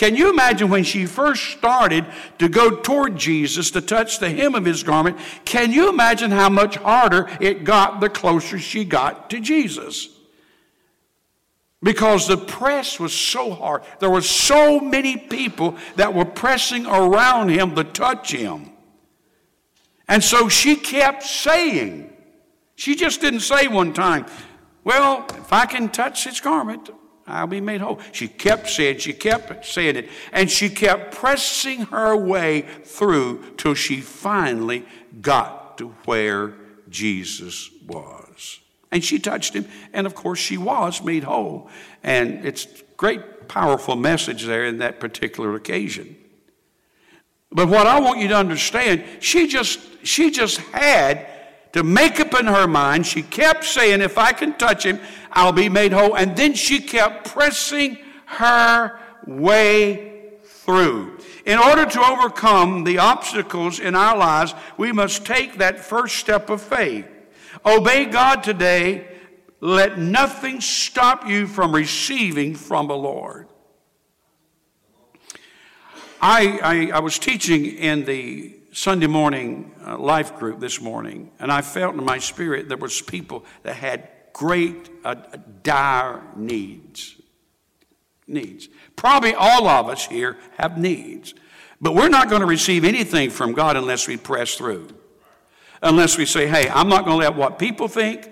Can 0.00 0.16
you 0.16 0.30
imagine 0.30 0.70
when 0.70 0.84
she 0.84 1.04
first 1.04 1.58
started 1.58 2.06
to 2.38 2.48
go 2.48 2.70
toward 2.70 3.18
Jesus 3.18 3.70
to 3.72 3.82
touch 3.82 4.18
the 4.18 4.30
hem 4.30 4.54
of 4.54 4.64
his 4.64 4.82
garment? 4.82 5.18
Can 5.44 5.72
you 5.72 5.90
imagine 5.90 6.30
how 6.30 6.48
much 6.48 6.76
harder 6.76 7.28
it 7.38 7.64
got 7.64 8.00
the 8.00 8.08
closer 8.08 8.58
she 8.58 8.86
got 8.86 9.28
to 9.28 9.40
Jesus? 9.40 10.08
Because 11.82 12.26
the 12.26 12.38
press 12.38 12.98
was 12.98 13.12
so 13.12 13.52
hard. 13.52 13.82
There 13.98 14.08
were 14.08 14.22
so 14.22 14.80
many 14.80 15.18
people 15.18 15.76
that 15.96 16.14
were 16.14 16.24
pressing 16.24 16.86
around 16.86 17.50
him 17.50 17.74
to 17.74 17.84
touch 17.84 18.32
him. 18.32 18.70
And 20.08 20.24
so 20.24 20.48
she 20.48 20.76
kept 20.76 21.24
saying, 21.24 22.10
she 22.74 22.94
just 22.96 23.20
didn't 23.20 23.40
say 23.40 23.68
one 23.68 23.92
time, 23.92 24.24
Well, 24.82 25.26
if 25.28 25.52
I 25.52 25.66
can 25.66 25.90
touch 25.90 26.24
his 26.24 26.40
garment, 26.40 26.88
I'll 27.30 27.46
be 27.46 27.60
made 27.60 27.80
whole. 27.80 28.00
She 28.12 28.28
kept 28.28 28.68
saying, 28.68 28.98
she 28.98 29.12
kept 29.12 29.64
saying 29.64 29.96
it, 29.96 30.08
and 30.32 30.50
she 30.50 30.68
kept 30.68 31.14
pressing 31.14 31.82
her 31.86 32.16
way 32.16 32.62
through 32.84 33.44
till 33.56 33.74
she 33.74 34.00
finally 34.00 34.84
got 35.20 35.78
to 35.78 35.88
where 36.04 36.54
Jesus 36.88 37.70
was. 37.86 38.60
And 38.92 39.04
she 39.04 39.18
touched 39.18 39.54
him, 39.54 39.66
and 39.92 40.06
of 40.06 40.14
course 40.14 40.38
she 40.38 40.56
was 40.56 41.02
made 41.02 41.24
whole. 41.24 41.70
And 42.02 42.44
it's 42.44 42.66
great, 42.96 43.48
powerful 43.48 43.96
message 43.96 44.44
there 44.44 44.64
in 44.64 44.78
that 44.78 44.98
particular 45.00 45.54
occasion. 45.54 46.16
But 47.52 47.68
what 47.68 47.86
I 47.86 48.00
want 48.00 48.20
you 48.20 48.28
to 48.28 48.36
understand, 48.36 49.04
she 49.20 49.48
just 49.48 49.80
she 50.02 50.30
just 50.30 50.58
had 50.58 51.26
to 51.72 51.82
make 51.82 52.18
up 52.20 52.38
in 52.38 52.46
her 52.46 52.66
mind. 52.66 53.06
She 53.06 53.22
kept 53.22 53.64
saying, 53.64 54.00
If 54.00 54.18
I 54.18 54.32
can 54.32 54.56
touch 54.56 54.84
him, 54.84 55.00
I'll 55.32 55.52
be 55.52 55.68
made 55.68 55.92
whole. 55.92 56.16
And 56.16 56.36
then 56.36 56.54
she 56.54 56.80
kept 56.80 57.28
pressing 57.28 57.98
her 58.26 58.98
way 59.26 60.30
through. 60.44 61.18
In 61.46 61.58
order 61.58 61.86
to 61.86 62.04
overcome 62.04 62.84
the 62.84 62.98
obstacles 62.98 63.80
in 63.80 63.94
our 63.94 64.16
lives, 64.16 64.54
we 64.76 64.92
must 64.92 65.24
take 65.24 65.58
that 65.58 65.80
first 65.80 66.16
step 66.16 66.50
of 66.50 66.60
faith. 66.60 67.08
Obey 67.64 68.06
God 68.06 68.42
today. 68.42 69.06
Let 69.60 69.98
nothing 69.98 70.60
stop 70.60 71.26
you 71.26 71.46
from 71.46 71.74
receiving 71.74 72.54
from 72.54 72.88
the 72.88 72.96
Lord. 72.96 73.46
I, 76.22 76.90
I, 76.92 76.96
I 76.96 77.00
was 77.00 77.18
teaching 77.18 77.66
in 77.66 78.04
the 78.04 78.59
Sunday 78.72 79.06
morning 79.06 79.74
uh, 79.84 79.98
life 79.98 80.38
group 80.38 80.60
this 80.60 80.80
morning, 80.80 81.30
and 81.38 81.50
I 81.50 81.60
felt 81.60 81.94
in 81.94 82.04
my 82.04 82.18
spirit 82.18 82.68
there 82.68 82.78
was 82.78 83.00
people 83.02 83.44
that 83.62 83.74
had 83.74 84.08
great, 84.32 84.88
uh, 85.04 85.16
dire 85.62 86.22
needs. 86.36 87.16
Needs. 88.26 88.68
Probably 88.94 89.34
all 89.34 89.66
of 89.66 89.88
us 89.88 90.06
here 90.06 90.36
have 90.56 90.78
needs, 90.78 91.34
but 91.80 91.94
we're 91.94 92.08
not 92.08 92.28
going 92.28 92.42
to 92.42 92.46
receive 92.46 92.84
anything 92.84 93.30
from 93.30 93.54
God 93.54 93.76
unless 93.76 94.06
we 94.06 94.16
press 94.16 94.54
through. 94.54 94.88
Unless 95.82 96.16
we 96.16 96.26
say, 96.26 96.46
"Hey, 96.46 96.68
I'm 96.68 96.88
not 96.88 97.04
going 97.04 97.18
to 97.18 97.26
let 97.26 97.34
what 97.34 97.58
people 97.58 97.88
think. 97.88 98.30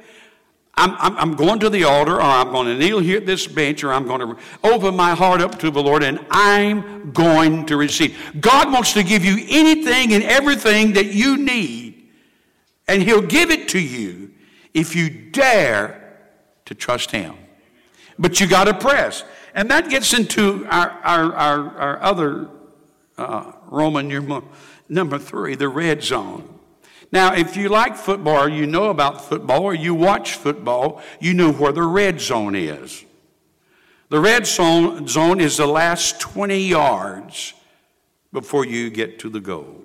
I'm, 0.79 0.95
I'm, 0.99 1.19
I'm, 1.19 1.35
going 1.35 1.59
to 1.61 1.69
the 1.69 1.83
altar, 1.83 2.17
or 2.17 2.23
I'm 2.23 2.53
going 2.53 2.69
to 2.69 2.79
kneel 2.79 3.01
here 3.01 3.17
at 3.17 3.27
this 3.27 3.49
bench, 3.49 3.83
or 3.83 3.93
I'm 3.93 4.07
going 4.07 4.21
to 4.21 4.37
open 4.63 4.95
my 4.95 5.13
heart 5.13 5.41
up 5.41 5.59
to 5.59 5.73
the 5.73 5.83
Lord, 5.83 6.05
and 6.05 6.25
I'm 6.31 7.11
going 7.11 7.67
to 7.67 7.77
receive. 7.77 8.17
God 8.41 8.73
wants 8.73 8.93
to 8.93 9.03
give 9.03 9.25
you 9.25 9.45
anything 9.49 10.13
and 10.13 10.23
everything 10.23 10.93
that 10.93 11.07
you 11.07 11.37
need, 11.37 12.09
and 12.87 13.03
He'll 13.03 13.23
give 13.23 13.51
it 13.51 13.69
to 13.71 13.81
you 13.81 14.31
if 14.73 14.95
you 14.95 15.11
dare 15.11 16.17
to 16.67 16.75
trust 16.77 17.11
Him. 17.11 17.35
But 18.17 18.39
you 18.39 18.47
got 18.47 18.65
to 18.65 18.75
press. 18.75 19.25
And 19.55 19.69
that 19.73 19.91
gets 19.91 20.15
into 20.15 20.65
our, 20.71 20.91
our, 20.91 21.35
our, 21.35 21.77
our 21.77 22.03
other 22.03 22.51
uh, 23.17 23.53
Roman 23.67 24.09
number 24.89 25.19
three, 25.19 25.57
the 25.57 25.69
red 25.69 26.05
zone. 26.05 26.58
Now, 27.11 27.35
if 27.35 27.57
you 27.57 27.69
like 27.69 27.97
football, 27.97 28.45
or 28.45 28.49
you 28.49 28.67
know 28.67 28.91
about 28.91 29.25
football, 29.25 29.63
or 29.63 29.75
you 29.75 29.95
watch 29.95 30.35
football, 30.35 31.01
you 31.21 31.33
know 31.33 31.53
where 31.53 31.73
the 31.73 31.83
red 31.83 32.21
zone 32.21 32.55
is. 32.55 33.05
The 34.11 34.21
red 34.21 34.47
zone, 34.47 35.07
zone 35.09 35.41
is 35.41 35.57
the 35.57 35.67
last 35.67 36.21
20 36.21 36.59
yards 36.59 37.55
before 38.33 38.65
you 38.65 38.91
get 38.91 39.19
to 39.21 39.31
the 39.31 39.41
goal. 39.41 39.85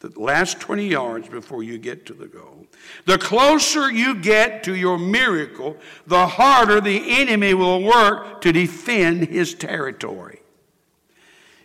The 0.00 0.20
last 0.20 0.60
20 0.60 0.86
yards 0.86 1.28
before 1.28 1.62
you 1.62 1.78
get 1.78 2.04
to 2.06 2.12
the 2.12 2.26
goal. 2.26 2.66
The 3.06 3.16
closer 3.16 3.90
you 3.90 4.14
get 4.14 4.62
to 4.64 4.74
your 4.74 4.98
miracle, 4.98 5.78
the 6.06 6.26
harder 6.26 6.80
the 6.80 7.02
enemy 7.20 7.54
will 7.54 7.82
work 7.82 8.42
to 8.42 8.52
defend 8.52 9.28
his 9.28 9.54
territory. 9.54 10.40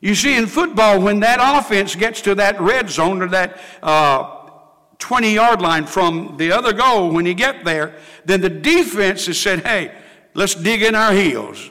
You 0.01 0.15
see, 0.15 0.37
in 0.37 0.47
football, 0.47 1.01
when 1.01 1.19
that 1.21 1.39
offense 1.41 1.95
gets 1.95 2.21
to 2.21 2.35
that 2.35 2.59
red 2.61 2.89
zone 2.89 3.21
or 3.21 3.27
that 3.27 3.59
uh, 3.83 4.49
20 4.99 5.33
yard 5.33 5.61
line 5.61 5.85
from 5.85 6.35
the 6.37 6.51
other 6.51 6.73
goal, 6.73 7.11
when 7.11 7.25
you 7.25 7.33
get 7.33 7.65
there, 7.65 7.95
then 8.25 8.41
the 8.41 8.49
defense 8.49 9.25
has 9.25 9.39
said, 9.39 9.65
hey, 9.65 9.93
let's 10.33 10.55
dig 10.55 10.81
in 10.83 10.95
our 10.95 11.11
heels. 11.11 11.69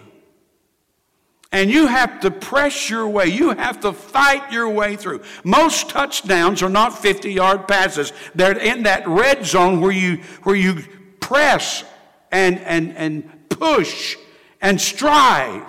And 1.51 1.71
you 1.71 1.87
have 1.87 2.21
to 2.21 2.31
press 2.31 2.91
your 2.91 3.09
way. 3.09 3.27
You 3.27 3.51
have 3.51 3.81
to 3.81 3.95
fight 3.95 4.53
your 4.53 4.69
way 4.69 4.97
through. 4.97 5.23
Most 5.45 5.89
touchdowns 5.89 6.63
are 6.63 6.69
not 6.69 6.99
50 6.99 7.33
yard 7.33 7.67
passes. 7.67 8.13
They're 8.35 8.59
in 8.59 8.83
that 8.83 9.09
red 9.09 9.47
zone 9.47 9.81
where 9.81 9.93
you, 9.93 10.19
where 10.43 10.57
you 10.57 10.85
press 11.21 11.85
and, 12.31 12.59
and, 12.61 12.95
and 12.97 13.49
push 13.49 14.17
and 14.61 14.79
strive 14.79 15.65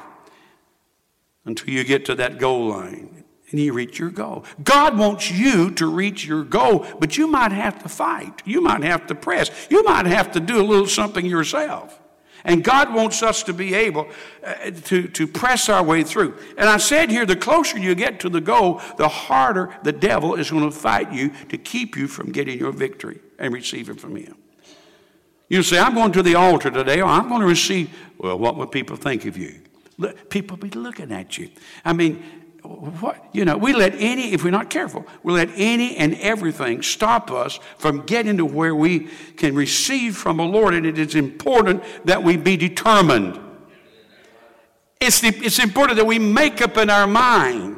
until 1.50 1.74
you 1.74 1.84
get 1.84 2.06
to 2.06 2.14
that 2.16 2.38
goal 2.38 2.68
line 2.68 3.24
and 3.50 3.60
you 3.60 3.74
reach 3.74 3.98
your 3.98 4.12
goal. 4.12 4.46
God 4.64 4.98
wants 5.00 5.32
you 5.32 5.72
to 5.72 5.88
reach 5.88 6.24
your 6.24 6.44
goal, 6.44 6.86
but 7.00 7.18
you 7.18 7.28
might 7.28 7.52
have 7.52 7.82
to 7.82 7.90
fight. 7.90 8.44
You 8.46 8.62
might 8.62 8.84
have 8.84 9.08
to 9.08 9.16
press. 9.16 9.50
You 9.72 9.84
might 9.84 10.06
have 10.06 10.32
to 10.34 10.40
do 10.40 10.62
a 10.62 10.64
little 10.64 10.86
something 10.86 11.26
yourself. 11.26 12.00
And 12.46 12.64
God 12.64 12.94
wants 12.94 13.24
us 13.24 13.42
to 13.44 13.54
be 13.54 13.74
able 13.74 14.08
uh, 14.44 14.72
to, 14.86 15.08
to 15.08 15.28
press 15.28 15.68
our 15.68 15.84
way 15.84 16.04
through. 16.04 16.38
And 16.56 16.70
I 16.70 16.78
said 16.78 17.10
here, 17.10 17.26
the 17.26 17.36
closer 17.36 17.80
you 17.80 17.96
get 17.96 18.20
to 18.22 18.30
the 18.30 18.40
goal, 18.40 18.82
the 18.98 19.10
harder 19.10 19.76
the 19.84 19.92
devil 19.92 20.36
is 20.36 20.52
going 20.52 20.70
to 20.70 20.72
fight 20.72 21.12
you 21.12 21.32
to 21.50 21.58
keep 21.58 21.98
you 21.98 22.08
from 22.08 22.32
getting 22.32 22.60
your 22.60 22.72
victory 22.72 23.20
and 23.40 23.54
receiving 23.54 23.96
from 23.96 24.16
him. 24.16 24.36
You 25.50 25.64
say, 25.64 25.80
I'm 25.80 25.96
going 25.96 26.12
to 26.12 26.22
the 26.22 26.36
altar 26.36 26.70
today, 26.70 27.02
or 27.02 27.08
I'm 27.08 27.28
going 27.28 27.42
to 27.42 27.48
receive, 27.48 27.90
well, 28.20 28.38
what 28.38 28.56
would 28.56 28.72
people 28.72 28.96
think 28.96 29.26
of 29.26 29.36
you? 29.36 29.62
People 30.30 30.58
be 30.58 30.70
looking 30.70 31.12
at 31.12 31.38
you. 31.38 31.50
I 31.84 31.94
mean, 31.94 32.24
what, 32.64 33.24
you 33.34 33.46
know, 33.46 33.58
we 33.58 33.74
let 33.74 33.96
any, 33.96 34.34
if 34.34 34.44
we're 34.44 34.52
not 34.52 34.70
careful, 34.70 35.06
we 35.24 35.34
let 35.34 35.50
any 35.56 35.96
and 35.96 36.16
everything 36.16 36.82
stop 36.82 37.32
us 37.32 37.60
from 37.78 38.06
getting 38.06 38.38
to 38.38 38.46
where 38.46 38.76
we 38.76 39.08
can 39.38 39.56
receive 39.56 40.18
from 40.18 40.38
the 40.38 40.44
Lord. 40.44 40.74
And 40.74 40.86
it 40.86 40.98
is 40.98 41.16
important 41.16 41.84
that 42.06 42.22
we 42.24 42.38
be 42.38 42.58
determined. 42.58 43.40
It's, 45.00 45.22
the, 45.22 45.30
it's 45.30 45.60
important 45.60 45.98
that 45.98 46.06
we 46.06 46.20
make 46.20 46.62
up 46.62 46.78
in 46.78 46.90
our 46.90 47.08
mind. 47.08 47.78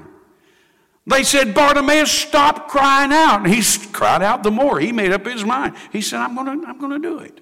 They 1.06 1.24
said, 1.24 1.54
Bartimaeus, 1.54 2.12
stop 2.12 2.68
crying 2.68 3.12
out. 3.12 3.42
And 3.42 3.54
he 3.54 3.62
cried 3.92 4.22
out 4.22 4.44
the 4.44 4.52
more. 4.52 4.80
He 4.80 4.92
made 4.92 5.12
up 5.12 5.26
his 5.26 5.44
mind. 5.44 5.76
He 5.92 6.02
said, 6.02 6.20
I'm 6.20 6.36
going 6.36 6.62
to 6.62 6.68
I'm 6.68 6.80
going 6.80 6.92
to 6.92 7.00
do 7.00 7.20
it. 7.20 7.40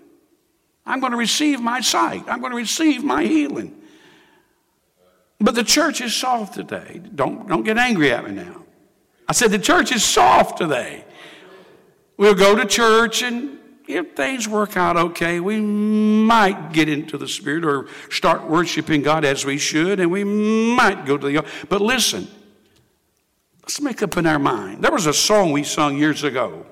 I'm 0.86 1.00
going 1.00 1.12
to 1.12 1.18
receive 1.18 1.62
my 1.62 1.82
sight. 1.82 2.24
I'm 2.28 2.40
going 2.40 2.52
to 2.52 2.58
receive 2.58 3.04
my 3.04 3.24
healing. 3.24 3.79
But 5.40 5.56
the 5.56 5.64
church 5.64 6.02
is 6.02 6.16
soft 6.16 6.54
today. 6.54 7.02
Don't, 7.16 7.48
don't 7.48 7.64
get 7.64 7.78
angry 7.78 8.12
at 8.12 8.26
me 8.26 8.32
now. 8.32 8.64
I 9.28 9.34
said 9.34 9.52
the 9.52 9.60
church 9.60 9.92
is 9.92 10.04
soft 10.04 10.58
today. 10.58 11.06
We'll 12.18 12.36
go 12.36 12.56
to 12.56 12.66
church 12.66 13.22
and 13.22 13.60
if 13.90 14.16
things 14.16 14.48
work 14.48 14.78
out 14.78 14.98
okay, 14.98 15.40
we 15.40 15.60
might 15.60 16.74
get 16.74 16.88
into 16.88 17.18
the 17.18 17.28
Spirit 17.28 17.66
or 17.66 17.88
start 18.12 18.48
worshiping 18.48 19.02
God 19.02 19.26
as 19.26 19.46
we 19.46 19.58
should, 19.58 20.00
and 20.00 20.12
we 20.12 20.24
might 20.24 21.08
go 21.08 21.18
to 21.18 21.28
the. 21.28 21.46
But 21.70 21.82
listen, 21.82 22.28
let's 23.64 23.82
make 23.82 24.04
up 24.04 24.16
in 24.16 24.28
our 24.28 24.38
mind. 24.38 24.84
There 24.84 24.92
was 24.92 25.08
a 25.08 25.14
song 25.14 25.52
we 25.52 25.64
sung 25.64 25.98
years 25.98 26.24
ago. 26.24 26.68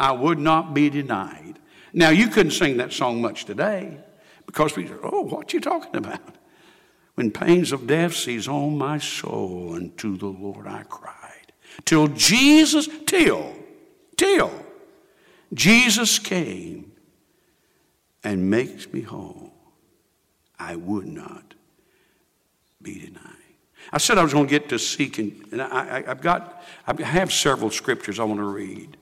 I 0.00 0.10
would 0.10 0.40
not 0.40 0.74
be 0.74 0.90
denied. 0.90 1.60
Now, 1.92 2.10
you 2.10 2.26
couldn't 2.26 2.52
sing 2.52 2.78
that 2.78 2.92
song 2.92 3.20
much 3.20 3.44
today 3.44 3.98
because 4.46 4.74
we, 4.76 4.88
said, 4.88 4.98
oh, 5.04 5.20
what 5.20 5.52
you 5.52 5.60
talking 5.60 5.94
about? 5.94 6.20
When 7.20 7.30
pains 7.30 7.70
of 7.70 7.86
death 7.86 8.14
seize 8.14 8.48
on 8.48 8.78
my 8.78 8.96
soul, 8.96 9.74
unto 9.74 10.16
the 10.16 10.28
Lord 10.28 10.66
I 10.66 10.84
cried. 10.84 11.52
Till 11.84 12.08
Jesus, 12.08 12.88
till, 13.04 13.54
till 14.16 14.50
Jesus 15.52 16.18
came 16.18 16.92
and 18.24 18.48
makes 18.48 18.90
me 18.90 19.02
whole, 19.02 19.52
I 20.58 20.76
would 20.76 21.08
not 21.08 21.52
be 22.80 22.98
denied. 22.98 23.22
I 23.92 23.98
said 23.98 24.16
I 24.16 24.22
was 24.22 24.32
going 24.32 24.46
to 24.46 24.50
get 24.50 24.70
to 24.70 24.78
seeking, 24.78 25.44
and 25.52 25.60
I, 25.60 26.00
have 26.06 26.22
got, 26.22 26.64
I 26.86 27.02
have 27.02 27.34
several 27.34 27.70
scriptures 27.70 28.18
I 28.18 28.24
want 28.24 28.40
to 28.40 28.44
read. 28.44 28.96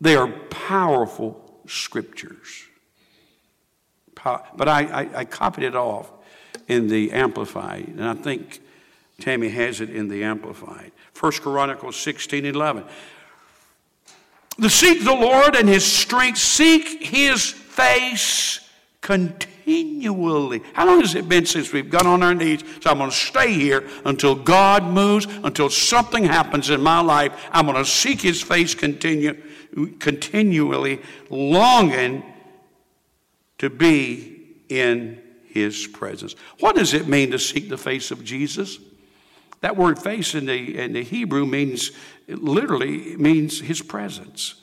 They 0.00 0.16
are 0.16 0.26
powerful 0.50 1.62
scriptures. 1.68 2.64
But 4.24 4.68
I, 4.68 4.82
I, 4.86 5.18
I 5.18 5.24
copied 5.24 5.62
it 5.62 5.76
off 5.76 6.10
in 6.68 6.88
the 6.88 7.10
Amplified, 7.12 7.88
and 7.88 8.04
I 8.04 8.14
think 8.14 8.60
Tammy 9.20 9.48
has 9.48 9.80
it 9.80 9.90
in 9.90 10.08
the 10.08 10.22
Amplified. 10.22 10.92
First 11.12 11.42
Chronicles 11.42 11.96
16 11.96 12.44
11. 12.44 12.84
The 14.58 14.70
seek 14.70 15.04
the 15.04 15.14
Lord 15.14 15.56
and 15.56 15.68
his 15.68 15.84
strength, 15.84 16.38
seek 16.38 17.02
his 17.02 17.50
face 17.50 18.60
continually. 19.00 20.62
How 20.72 20.86
long 20.86 21.00
has 21.00 21.14
it 21.14 21.28
been 21.28 21.46
since 21.46 21.72
we've 21.72 21.90
got 21.90 22.06
on 22.06 22.22
our 22.22 22.34
knees? 22.34 22.62
So 22.80 22.90
I'm 22.90 22.98
going 22.98 23.10
to 23.10 23.16
stay 23.16 23.52
here 23.52 23.88
until 24.04 24.34
God 24.34 24.84
moves, 24.84 25.26
until 25.44 25.70
something 25.70 26.24
happens 26.24 26.70
in 26.70 26.82
my 26.82 27.00
life. 27.00 27.48
I'm 27.52 27.66
going 27.66 27.78
to 27.78 27.88
seek 27.88 28.20
his 28.20 28.42
face 28.42 28.74
continue, 28.74 29.40
continually, 30.00 31.00
longing 31.30 32.24
to 33.58 33.70
be 33.70 34.56
in 34.68 35.22
his 35.50 35.86
presence. 35.86 36.34
What 36.60 36.76
does 36.76 36.94
it 36.94 37.08
mean 37.08 37.30
to 37.32 37.38
seek 37.38 37.68
the 37.68 37.78
face 37.78 38.10
of 38.10 38.24
Jesus? 38.24 38.78
That 39.60 39.76
word 39.76 39.98
face 39.98 40.34
in 40.34 40.46
the, 40.46 40.78
in 40.78 40.92
the 40.92 41.02
Hebrew 41.02 41.46
means, 41.46 41.90
literally 42.28 43.16
means 43.16 43.60
his 43.60 43.82
presence. 43.82 44.54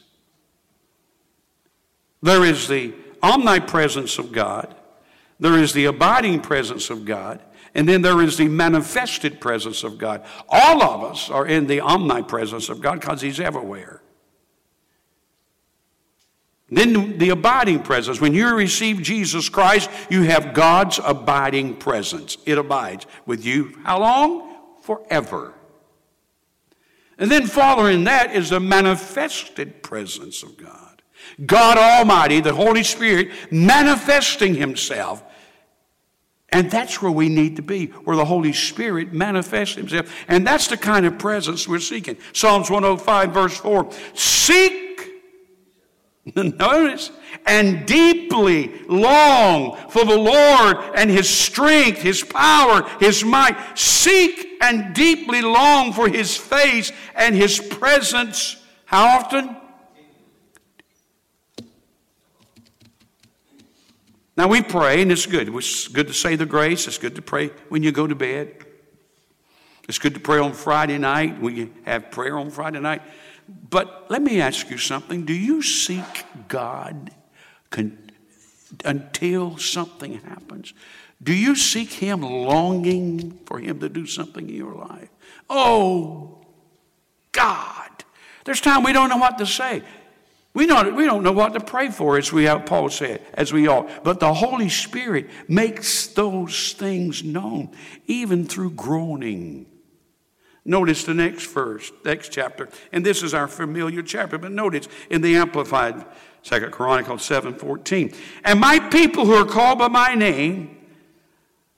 There 2.21 2.45
is 2.45 2.67
the 2.67 2.93
omnipresence 3.21 4.17
of 4.17 4.31
God, 4.31 4.75
there 5.39 5.57
is 5.57 5.73
the 5.73 5.85
abiding 5.85 6.41
presence 6.41 6.89
of 6.89 7.03
God, 7.03 7.41
and 7.73 7.89
then 7.89 8.01
there 8.01 8.21
is 8.21 8.37
the 8.37 8.47
manifested 8.47 9.41
presence 9.41 9.83
of 9.83 9.97
God. 9.97 10.25
All 10.47 10.81
of 10.81 11.03
us 11.03 11.29
are 11.29 11.45
in 11.45 11.67
the 11.67 11.81
omnipresence 11.81 12.69
of 12.69 12.79
God 12.79 13.01
because 13.01 13.21
he's 13.21 13.39
everywhere. 13.39 14.01
Then 16.69 17.17
the 17.19 17.29
abiding 17.29 17.83
presence. 17.83 18.19
When 18.19 18.33
you 18.33 18.55
receive 18.55 19.01
Jesus 19.01 19.49
Christ, 19.49 19.89
you 20.09 20.23
have 20.23 20.53
God's 20.53 20.99
abiding 21.03 21.75
presence. 21.75 22.37
It 22.45 22.57
abides 22.57 23.05
with 23.25 23.45
you. 23.45 23.77
How 23.83 23.99
long? 23.99 24.55
Forever. 24.81 25.53
And 27.17 27.31
then 27.31 27.47
following 27.47 28.05
that 28.05 28.35
is 28.35 28.49
the 28.49 28.59
manifested 28.59 29.83
presence 29.83 30.43
of 30.43 30.57
God. 30.57 31.03
God 31.45 31.77
Almighty, 31.77 32.39
the 32.39 32.53
Holy 32.53 32.83
Spirit, 32.83 33.29
manifesting 33.51 34.55
Himself. 34.55 35.23
And 36.49 36.71
that's 36.71 37.01
where 37.01 37.11
we 37.11 37.29
need 37.29 37.57
to 37.57 37.61
be, 37.61 37.87
where 37.87 38.15
the 38.15 38.25
Holy 38.25 38.53
Spirit 38.53 39.13
manifests 39.13 39.75
Himself. 39.75 40.13
And 40.27 40.45
that's 40.47 40.67
the 40.67 40.77
kind 40.77 41.05
of 41.05 41.17
presence 41.19 41.67
we're 41.67 41.79
seeking. 41.79 42.17
Psalms 42.33 42.69
105, 42.69 43.31
verse 43.31 43.57
4 43.57 43.91
Seek 44.13 44.84
Notice, 46.35 47.11
and 47.45 47.85
deeply 47.85 48.81
long 48.87 49.77
for 49.89 50.03
the 50.05 50.17
Lord 50.17 50.77
and 50.95 51.09
His 51.09 51.29
strength, 51.29 52.01
His 52.01 52.23
power, 52.23 52.87
His 52.99 53.23
might. 53.23 53.77
Seek 53.77 54.57
and 54.61 54.95
deeply 54.95 55.41
long 55.41 55.93
for 55.93 56.07
His 56.07 56.35
face 56.35 56.91
and 57.15 57.35
His 57.35 57.59
presence. 57.59 58.57
How 58.85 59.19
often? 59.19 59.55
Now 64.37 64.47
we 64.47 64.61
pray, 64.61 65.01
and 65.01 65.11
it's 65.11 65.27
good. 65.27 65.53
It's 65.53 65.87
good 65.87 66.07
to 66.07 66.13
say 66.13 66.35
the 66.35 66.45
grace. 66.45 66.87
It's 66.87 66.97
good 66.97 67.15
to 67.15 67.21
pray 67.21 67.51
when 67.69 67.83
you 67.83 67.91
go 67.91 68.07
to 68.07 68.15
bed. 68.15 68.65
It's 69.87 69.99
good 69.99 70.15
to 70.15 70.19
pray 70.19 70.39
on 70.39 70.53
Friday 70.53 70.97
night. 70.97 71.39
We 71.39 71.71
have 71.85 72.09
prayer 72.09 72.37
on 72.37 72.49
Friday 72.49 72.79
night. 72.79 73.03
But 73.47 74.05
let 74.09 74.21
me 74.21 74.41
ask 74.41 74.69
you 74.69 74.77
something. 74.77 75.25
Do 75.25 75.33
you 75.33 75.61
seek 75.61 76.25
God 76.47 77.11
con- 77.69 77.97
until 78.83 79.57
something 79.57 80.19
happens? 80.21 80.73
Do 81.21 81.33
you 81.33 81.55
seek 81.55 81.91
Him 81.91 82.21
longing 82.21 83.39
for 83.45 83.59
Him 83.59 83.79
to 83.79 83.89
do 83.89 84.05
something 84.05 84.49
in 84.49 84.55
your 84.55 84.73
life? 84.73 85.09
Oh, 85.49 86.45
God. 87.31 87.89
There's 88.45 88.61
time 88.61 88.83
we 88.83 88.93
don't 88.93 89.09
know 89.09 89.17
what 89.17 89.37
to 89.39 89.45
say. 89.45 89.83
We 90.53 90.67
don't, 90.67 90.95
we 90.95 91.05
don't 91.05 91.23
know 91.23 91.33
what 91.33 91.53
to 91.53 91.59
pray 91.59 91.89
for, 91.89 92.17
as 92.17 92.31
we 92.31 92.45
have 92.45 92.65
Paul 92.65 92.89
said, 92.89 93.21
as 93.33 93.51
we 93.51 93.67
ought. 93.67 94.05
But 94.05 94.21
the 94.21 94.33
Holy 94.33 94.69
Spirit 94.69 95.29
makes 95.49 96.07
those 96.07 96.71
things 96.73 97.23
known, 97.23 97.71
even 98.07 98.45
through 98.45 98.71
groaning. 98.71 99.65
Notice 100.65 101.03
the 101.03 101.13
next 101.13 101.45
verse, 101.45 101.91
next 102.03 102.29
chapter. 102.29 102.67
And 102.91 103.05
this 103.05 103.21
is 103.21 103.35
our 103.35 103.47
familiar 103.47 104.01
chapter, 104.01 104.39
but 104.39 104.51
notice 104.51 104.87
in 105.11 105.21
the 105.21 105.35
Amplified, 105.35 106.03
Second 106.41 106.71
Chronicles 106.71 107.23
7 107.23 107.53
14. 107.53 108.13
And 108.43 108.59
my 108.59 108.79
people 108.79 109.25
who 109.25 109.33
are 109.33 109.45
called 109.45 109.77
by 109.79 109.87
my 109.87 110.15
name 110.15 110.75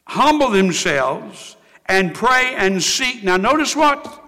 humble 0.05 0.49
themselves 0.49 1.57
and 1.85 2.15
pray 2.15 2.55
and 2.55 2.81
seek. 2.81 3.23
Now, 3.25 3.35
notice 3.35 3.75
what 3.75 4.23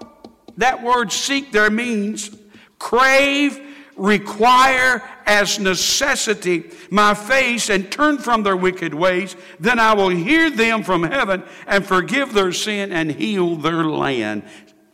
that 0.57 0.83
word 0.83 1.13
seek 1.13 1.53
there 1.53 1.69
means 1.69 2.35
crave, 2.79 3.59
require 3.95 5.01
as 5.29 5.59
necessity 5.59 6.71
my 6.89 7.13
face 7.13 7.69
and 7.69 7.91
turn 7.91 8.17
from 8.17 8.41
their 8.41 8.57
wicked 8.57 8.95
ways, 8.95 9.35
then 9.59 9.77
I 9.77 9.93
will 9.93 10.09
hear 10.09 10.49
them 10.49 10.81
from 10.81 11.03
heaven 11.03 11.43
and 11.67 11.85
forgive 11.85 12.33
their 12.33 12.51
sin 12.51 12.91
and 12.91 13.11
heal 13.11 13.55
their 13.55 13.83
land. 13.83 14.43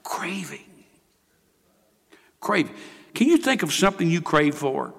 Craving. 0.04 0.60
Crave. 2.42 2.70
Can 3.14 3.30
you 3.30 3.38
think 3.38 3.64
of 3.64 3.72
something 3.72 4.12
you 4.12 4.22
crave 4.22 4.56
for? 4.56 4.94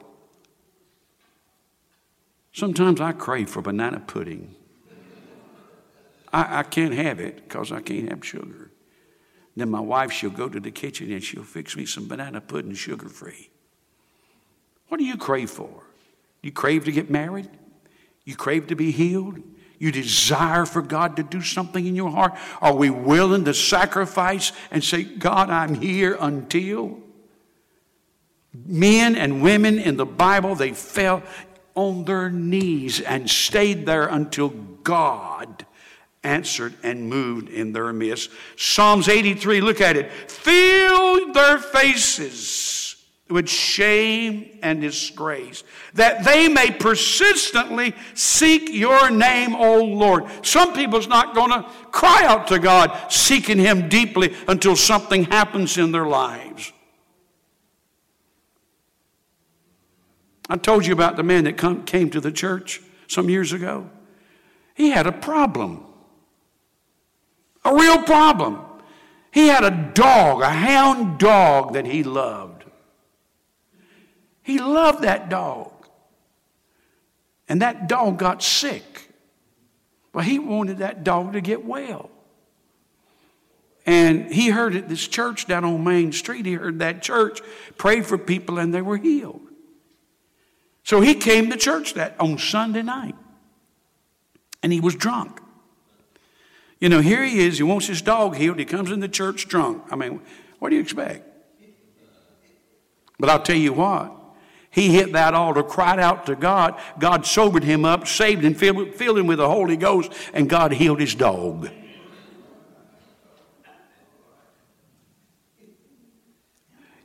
Sometimes 2.55 3.03
I 3.03 3.12
crave 3.12 3.51
for 3.51 3.61
banana 3.61 4.01
pudding. 4.01 4.55
I, 6.33 6.61
I 6.61 6.62
can't 6.62 6.94
have 6.94 7.20
it 7.20 7.46
because 7.46 7.72
I 7.72 7.83
can't 7.83 8.09
have 8.09 8.25
sugar. 8.25 8.70
Then 9.55 9.70
my 9.70 9.81
wife, 9.81 10.12
she'll 10.12 10.31
go 10.31 10.49
to 10.49 10.59
the 10.59 10.70
kitchen 10.70 11.12
and 11.12 11.22
she'll 11.22 11.42
fix 11.42 11.77
me 11.77 11.85
some 11.85 12.09
banana 12.09 12.40
pudding 12.40 12.75
sugar 12.75 13.11
free. 13.11 13.51
What 14.88 14.99
do 14.99 15.05
you 15.05 15.16
crave 15.16 15.51
for? 15.51 15.85
You 16.42 16.53
crave 16.53 16.85
to 16.85 16.92
get 16.92 17.11
married? 17.11 17.49
You 18.25 18.37
crave 18.37 18.68
to 18.68 18.77
be 18.77 18.90
healed? 18.90 19.42
You 19.79 19.92
desire 19.92 20.64
for 20.64 20.81
God 20.81 21.16
to 21.16 21.22
do 21.22 21.42
something 21.42 21.87
in 21.87 21.94
your 21.94 22.11
heart? 22.11 22.35
Are 22.61 22.75
we 22.75 22.88
willing 22.88 23.44
to 23.44 23.55
sacrifice 23.55 24.53
and 24.70 24.83
say, 24.83 25.05
God, 25.05 25.51
I'm 25.51 25.75
here 25.75 26.16
until? 26.18 26.99
Men 28.53 29.16
and 29.16 29.42
women 29.42 29.79
in 29.79 29.96
the 29.96 30.07
Bible, 30.07 30.55
they 30.55 30.72
fell 30.72 31.22
on 31.75 32.05
their 32.05 32.31
knees 32.31 33.01
and 33.01 33.29
stayed 33.29 33.85
there 33.85 34.07
until 34.07 34.49
God 34.49 35.66
answered 36.25 36.75
and 36.83 37.09
moved 37.09 37.51
in 37.51 37.72
their 37.72 37.92
midst. 37.92 38.31
Psalms 38.57 39.09
83, 39.09 39.61
look 39.61 39.81
at 39.81 39.96
it. 39.96 40.11
Fill 40.11 41.33
their 41.33 41.59
faces 41.59 42.96
with 43.29 43.49
shame 43.49 44.59
and 44.62 44.81
disgrace, 44.81 45.65
that 45.95 46.25
they 46.25 46.49
may 46.49 46.71
persistently 46.71 47.95
seek 48.15 48.69
your 48.71 49.11
name, 49.11 49.57
O 49.57 49.83
Lord. 49.83 50.25
Some 50.43 50.73
people's 50.73 51.09
not 51.09 51.35
going 51.35 51.51
to 51.51 51.69
cry 51.91 52.25
out 52.25 52.47
to 52.49 52.61
God, 52.61 53.11
seeking 53.11 53.59
Him 53.59 53.89
deeply 53.89 54.35
until 54.47 54.77
something 54.77 55.25
happens 55.25 55.77
in 55.77 55.91
their 55.91 56.07
lives. 56.07 56.73
I 60.49 60.57
told 60.57 60.87
you 60.87 60.93
about 60.93 61.17
the 61.17 61.25
man 61.25 61.45
that 61.45 61.57
come, 61.57 61.85
came 61.85 62.11
to 62.11 62.21
the 62.21 62.31
church 62.31 62.81
some 63.09 63.29
years 63.29 63.53
ago. 63.53 63.91
He 64.75 64.91
had 64.91 65.09
a 65.09 65.12
problem, 65.12 65.85
a 67.65 67.75
real 67.75 68.03
problem. 68.03 68.61
He 69.33 69.49
had 69.49 69.65
a 69.65 69.91
dog, 69.95 70.43
a 70.43 70.51
hound 70.51 71.19
dog 71.19 71.73
that 71.73 71.87
he 71.87 72.05
loved. 72.05 72.56
He 74.47 74.61
loved 74.61 75.03
that 75.03 75.29
dog. 75.29 75.73
And 77.49 77.63
that 77.63 77.89
dog 77.89 78.17
got 78.17 78.45
sick. 78.45 79.11
Well, 80.13 80.25
he 80.25 80.39
wanted 80.39 80.79
that 80.79 81.03
dog 81.03 81.33
to 81.33 81.41
get 81.41 81.65
well. 81.65 82.11
And 83.87 84.33
he 84.33 84.51
heard 84.51 84.77
at 84.77 84.89
this 84.89 85.09
church 85.09 85.49
down 85.49 85.65
on 85.65 85.83
Main 85.83 86.13
Street, 86.13 86.47
he 86.47 86.53
heard 86.53 86.79
that 86.79 87.03
church 87.03 87.41
pray 87.77 88.03
for 88.03 88.17
people 88.17 88.59
and 88.59 88.73
they 88.73 88.83
were 88.83 88.99
healed. 88.99 89.41
So 90.85 91.01
he 91.01 91.17
came 91.17 91.51
to 91.51 91.57
church 91.57 91.95
that 91.95 92.15
on 92.21 92.39
Sunday 92.39 92.83
night. 92.83 93.17
And 94.63 94.73
he 94.73 94.79
was 94.79 94.95
drunk. 94.95 95.41
You 96.79 96.89
know, 96.89 97.01
here 97.01 97.25
he 97.25 97.41
is, 97.41 97.57
he 97.57 97.65
wants 97.65 97.89
his 97.89 98.01
dog 98.01 98.37
healed, 98.37 98.61
he 98.61 98.65
comes 98.65 98.93
in 98.93 99.01
the 99.01 99.09
church 99.09 99.49
drunk. 99.49 99.83
I 99.91 99.97
mean, 99.97 100.21
what 100.61 100.69
do 100.69 100.77
you 100.77 100.83
expect? 100.83 101.25
But 103.19 103.29
I'll 103.29 103.43
tell 103.43 103.57
you 103.57 103.73
what, 103.73 104.13
he 104.77 104.91
hit 104.91 105.12
that 105.12 105.33
altar, 105.33 105.62
cried 105.62 105.99
out 105.99 106.27
to 106.27 106.37
God. 106.37 106.79
God 106.99 107.25
sobered 107.25 107.65
him 107.65 107.87
up, 107.87 108.07
saved 108.07 108.45
him, 108.45 108.53
filled, 108.53 108.95
filled 108.95 109.17
him 109.17 109.27
with 109.27 109.39
the 109.39 109.49
Holy 109.49 109.79
Ghost, 109.79 110.12
and 110.35 110.51
God 110.51 110.71
healed 110.71 111.01
his 111.01 111.15
dog. 111.15 111.71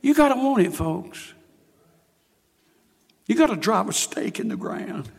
You 0.02 0.12
got 0.12 0.28
to 0.28 0.34
want 0.34 0.66
it, 0.66 0.74
folks. 0.74 1.32
You 3.26 3.36
got 3.36 3.46
to 3.46 3.56
drive 3.56 3.88
a 3.88 3.94
stake 3.94 4.38
in 4.38 4.48
the 4.48 4.56
ground. 4.56 5.10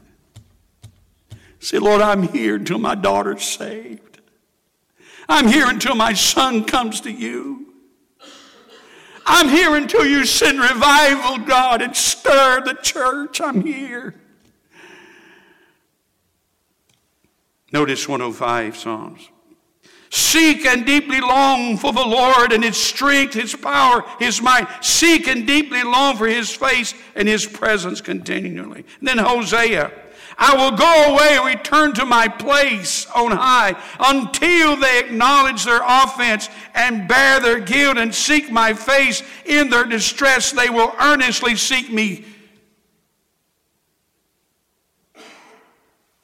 Say, 1.59 1.79
Lord, 1.79 2.01
I'm 2.01 2.21
here 2.21 2.57
until 2.57 2.77
my 2.77 2.93
daughter's 2.93 3.41
saved. 3.41 4.19
I'm 5.27 5.47
here 5.47 5.67
until 5.67 5.95
my 5.95 6.13
son 6.13 6.65
comes 6.65 7.01
to 7.01 7.11
you. 7.11 7.62
I'm 9.25 9.49
here 9.49 9.75
until 9.75 10.05
you 10.05 10.25
send 10.25 10.59
revival, 10.59 11.45
God, 11.45 11.81
and 11.81 11.95
stir 11.95 12.61
the 12.61 12.73
church. 12.75 13.39
I'm 13.41 13.61
here. 13.61 14.15
Notice 17.71 18.07
105 18.07 18.77
Psalms. 18.77 19.29
Seek 20.11 20.67
and 20.67 20.85
deeply 20.85 21.21
long 21.21 21.75
for 21.75 21.91
the 21.91 22.05
Lord 22.05 22.53
and 22.53 22.63
His 22.63 22.77
strength, 22.77 23.33
His 23.33 23.55
power, 23.55 24.03
His 24.19 24.43
might. 24.43 24.67
Seek 24.83 25.27
and 25.27 25.47
deeply 25.47 25.81
long 25.81 26.15
for 26.15 26.27
His 26.27 26.51
face 26.51 26.93
and 27.15 27.27
His 27.27 27.47
presence 27.47 27.99
continually. 27.99 28.85
And 28.99 29.07
then 29.07 29.17
Hosea. 29.17 29.91
I 30.37 30.55
will 30.55 30.75
go 30.75 31.13
away 31.13 31.37
and 31.37 31.45
return 31.45 31.93
to 31.93 32.05
my 32.05 32.27
place 32.27 33.07
on 33.15 33.31
high 33.31 33.75
until 33.99 34.75
they 34.75 34.99
acknowledge 34.99 35.63
their 35.65 35.81
offense 35.83 36.49
and 36.73 37.07
bear 37.07 37.39
their 37.39 37.59
guilt 37.59 37.97
and 37.97 38.13
seek 38.13 38.51
my 38.51 38.73
face 38.73 39.23
in 39.45 39.69
their 39.69 39.85
distress. 39.85 40.51
They 40.51 40.69
will 40.69 40.93
earnestly 40.99 41.55
seek 41.55 41.91
me 41.91 42.25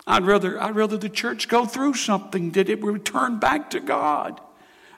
I'd 0.09 0.25
rather, 0.25 0.59
I'd 0.59 0.75
rather 0.75 0.97
the 0.97 1.07
church 1.07 1.47
go 1.47 1.67
through 1.67 1.93
something 1.93 2.49
that 2.51 2.67
it 2.67 2.83
return 2.83 3.37
back 3.37 3.69
to 3.69 3.79
God. 3.79 4.41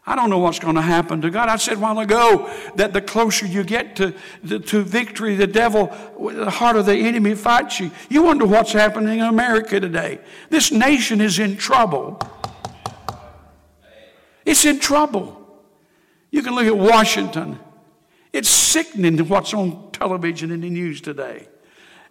I 0.05 0.15
don't 0.15 0.31
know 0.31 0.39
what's 0.39 0.57
going 0.57 0.75
to 0.75 0.81
happen 0.81 1.21
to 1.21 1.29
God. 1.29 1.47
I 1.47 1.57
said 1.57 1.77
a 1.77 1.79
while 1.79 1.99
ago 1.99 2.51
that 2.75 2.91
the 2.91 3.01
closer 3.01 3.45
you 3.45 3.63
get 3.63 3.95
to, 3.97 4.15
to, 4.47 4.59
to, 4.59 4.81
victory, 4.81 5.35
the 5.35 5.45
devil, 5.45 5.95
the 6.19 6.49
harder 6.49 6.81
the 6.81 6.95
enemy 6.95 7.35
fights 7.35 7.79
you. 7.79 7.91
You 8.09 8.23
wonder 8.23 8.45
what's 8.47 8.71
happening 8.71 9.19
in 9.19 9.25
America 9.25 9.79
today. 9.79 10.19
This 10.49 10.71
nation 10.71 11.21
is 11.21 11.37
in 11.37 11.55
trouble. 11.55 12.19
It's 14.43 14.65
in 14.65 14.79
trouble. 14.79 15.37
You 16.31 16.41
can 16.41 16.55
look 16.55 16.65
at 16.65 16.77
Washington. 16.77 17.59
It's 18.33 18.49
sickening 18.49 19.19
what's 19.27 19.53
on 19.53 19.91
television 19.91 20.51
and 20.51 20.63
the 20.63 20.69
news 20.69 20.99
today 21.01 21.47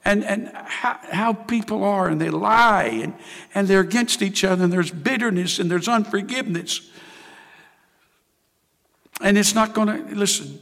and, 0.05 0.25
and 0.25 0.49
how, 0.49 0.99
how, 1.11 1.33
people 1.33 1.85
are, 1.85 2.09
and 2.09 2.21
they 2.21 2.31
lie, 2.31 2.85
and, 2.85 3.15
and 3.55 3.69
they're 3.69 3.81
against 3.81 4.23
each 4.23 4.45
other, 4.45 4.65
and 4.65 4.73
there's 4.73 4.91
bitterness, 4.91 5.59
and 5.59 5.71
there's 5.71 5.89
unforgiveness. 5.89 6.91
And 9.21 9.37
it's 9.37 9.55
not 9.55 9.75
going 9.75 9.89
to, 9.89 10.15
listen, 10.15 10.59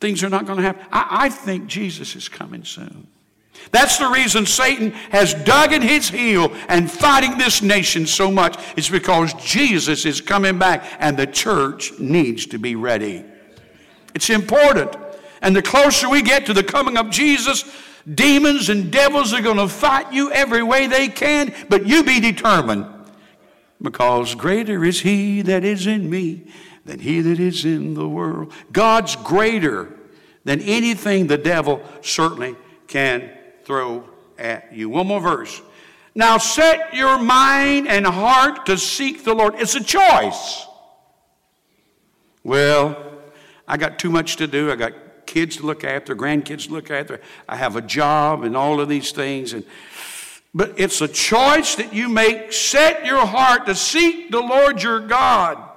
things 0.00 0.22
are 0.22 0.28
not 0.28 0.46
going 0.46 0.58
to 0.58 0.62
happen. 0.62 0.86
I, 0.92 1.06
I 1.10 1.28
think 1.28 1.66
Jesus 1.66 2.16
is 2.16 2.28
coming 2.28 2.64
soon. 2.64 3.06
That's 3.70 3.98
the 3.98 4.08
reason 4.08 4.46
Satan 4.46 4.92
has 5.10 5.34
dug 5.34 5.72
in 5.72 5.82
his 5.82 6.08
heel 6.08 6.52
and 6.68 6.90
fighting 6.90 7.38
this 7.38 7.60
nation 7.60 8.06
so 8.06 8.30
much. 8.30 8.58
It's 8.76 8.88
because 8.88 9.34
Jesus 9.34 10.06
is 10.06 10.20
coming 10.20 10.58
back 10.58 10.84
and 11.00 11.16
the 11.16 11.26
church 11.26 11.98
needs 11.98 12.46
to 12.46 12.58
be 12.58 12.76
ready. 12.76 13.24
It's 14.14 14.30
important. 14.30 14.96
And 15.42 15.54
the 15.54 15.62
closer 15.62 16.08
we 16.08 16.22
get 16.22 16.46
to 16.46 16.54
the 16.54 16.62
coming 16.62 16.96
of 16.96 17.10
Jesus, 17.10 17.64
Demons 18.14 18.70
and 18.70 18.90
devils 18.90 19.34
are 19.34 19.42
going 19.42 19.58
to 19.58 19.68
fight 19.68 20.12
you 20.12 20.32
every 20.32 20.62
way 20.62 20.86
they 20.86 21.08
can, 21.08 21.54
but 21.68 21.86
you 21.86 22.02
be 22.02 22.20
determined. 22.20 22.86
Because 23.82 24.34
greater 24.34 24.84
is 24.84 25.00
He 25.00 25.42
that 25.42 25.62
is 25.62 25.86
in 25.86 26.08
me 26.08 26.50
than 26.88 26.98
He 27.00 27.20
that 27.20 27.38
is 27.38 27.64
in 27.64 27.94
the 27.94 28.08
world. 28.08 28.52
God's 28.72 29.14
greater 29.16 29.94
than 30.44 30.60
anything 30.62 31.26
the 31.26 31.38
devil 31.38 31.82
certainly 32.00 32.56
can 32.86 33.30
throw 33.64 34.08
at 34.38 34.72
you. 34.72 34.88
One 34.88 35.06
more 35.06 35.20
verse. 35.20 35.60
Now 36.14 36.38
set 36.38 36.94
your 36.94 37.18
mind 37.18 37.86
and 37.86 38.06
heart 38.06 38.66
to 38.66 38.78
seek 38.78 39.22
the 39.22 39.34
Lord. 39.34 39.54
It's 39.58 39.74
a 39.74 39.84
choice. 39.84 40.66
Well, 42.42 43.12
I 43.68 43.76
got 43.76 43.98
too 43.98 44.10
much 44.10 44.36
to 44.36 44.46
do. 44.46 44.72
I 44.72 44.76
got 44.76 44.94
kids 45.26 45.58
to 45.58 45.66
look 45.66 45.84
after, 45.84 46.16
grandkids 46.16 46.68
to 46.68 46.72
look 46.72 46.90
after. 46.90 47.20
I 47.46 47.56
have 47.56 47.76
a 47.76 47.82
job 47.82 48.44
and 48.44 48.56
all 48.56 48.80
of 48.80 48.88
these 48.88 49.12
things. 49.12 49.52
And, 49.52 49.64
but 50.54 50.80
it's 50.80 51.02
a 51.02 51.08
choice 51.08 51.74
that 51.74 51.92
you 51.92 52.08
make. 52.08 52.54
Set 52.54 53.04
your 53.04 53.26
heart 53.26 53.66
to 53.66 53.74
seek 53.74 54.30
the 54.30 54.40
Lord 54.40 54.82
your 54.82 55.00
God. 55.00 55.67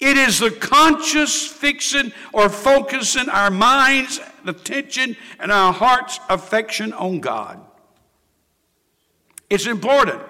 It 0.00 0.16
is 0.16 0.38
the 0.38 0.50
conscious 0.50 1.46
fixing 1.46 2.12
or 2.32 2.48
focusing 2.48 3.28
our 3.28 3.50
minds, 3.50 4.18
attention, 4.46 5.16
and 5.38 5.52
our 5.52 5.72
heart's 5.72 6.18
affection 6.30 6.94
on 6.94 7.20
God. 7.20 7.60
It's 9.50 9.66
important. 9.66 10.22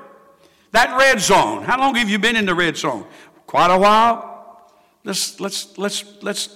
That 0.73 0.97
red 0.99 1.21
zone. 1.21 1.63
How 1.63 1.79
long 1.79 1.95
have 1.97 2.09
you 2.09 2.19
been 2.19 2.37
in 2.37 2.47
the 2.47 2.55
red 2.55 2.77
zone? 2.77 3.07
Quite 3.47 3.73
a 3.73 3.79
while. 3.79 4.71
Let's 5.05 5.41
let's 5.41 5.79
let's 5.79 6.05
let's 6.23 6.47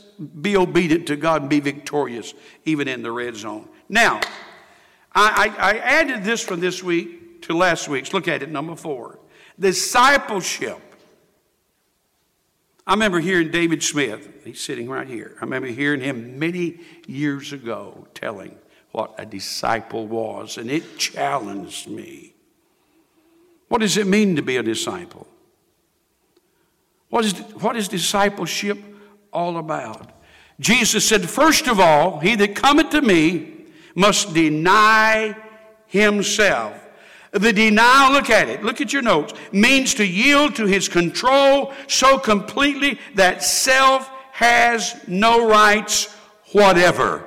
be 0.40 0.56
obedient 0.56 1.06
to 1.08 1.16
God 1.16 1.42
and 1.42 1.50
be 1.50 1.60
victorious, 1.60 2.34
even 2.64 2.88
in 2.88 3.02
the 3.02 3.10
red 3.10 3.36
zone. 3.36 3.68
Now, 3.88 4.20
I, 5.14 5.52
I, 5.58 5.70
I 5.72 5.78
added 5.78 6.24
this 6.24 6.42
from 6.42 6.60
this 6.60 6.82
week 6.82 7.42
to 7.42 7.54
last 7.56 7.88
week's. 7.88 8.12
Look 8.12 8.28
at 8.28 8.42
it, 8.42 8.50
number 8.50 8.76
four. 8.76 9.18
Discipleship. 9.58 10.80
I 12.86 12.92
remember 12.92 13.20
hearing 13.20 13.50
David 13.50 13.82
Smith, 13.82 14.28
he's 14.44 14.60
sitting 14.60 14.88
right 14.88 15.06
here. 15.06 15.36
I 15.38 15.44
remember 15.44 15.68
hearing 15.68 16.00
him 16.00 16.38
many 16.38 16.80
years 17.06 17.52
ago 17.52 18.06
telling 18.14 18.56
what 18.92 19.14
a 19.18 19.24
disciple 19.24 20.06
was, 20.06 20.58
and 20.58 20.70
it 20.70 20.98
challenged 20.98 21.88
me. 21.88 22.34
What 23.68 23.80
does 23.80 23.96
it 23.96 24.06
mean 24.06 24.36
to 24.36 24.42
be 24.42 24.56
a 24.58 24.62
disciple? 24.62 25.26
What 27.08 27.24
is, 27.24 27.32
what 27.54 27.76
is 27.76 27.88
discipleship 27.88 28.78
all 29.34 29.58
about. 29.58 30.10
Jesus 30.60 31.06
said, 31.06 31.28
First 31.28 31.66
of 31.66 31.80
all, 31.80 32.20
he 32.20 32.36
that 32.36 32.54
cometh 32.54 32.90
to 32.90 33.02
me 33.02 33.66
must 33.94 34.32
deny 34.32 35.36
himself. 35.86 36.80
The 37.34 37.52
denial, 37.52 38.12
look 38.12 38.30
at 38.30 38.48
it, 38.48 38.62
look 38.62 38.80
at 38.80 38.92
your 38.92 39.02
notes, 39.02 39.34
means 39.50 39.94
to 39.94 40.06
yield 40.06 40.54
to 40.54 40.66
his 40.66 40.88
control 40.88 41.72
so 41.88 42.16
completely 42.16 43.00
that 43.16 43.42
self 43.42 44.08
has 44.30 44.94
no 45.08 45.48
rights 45.48 46.14
whatever. 46.52 47.24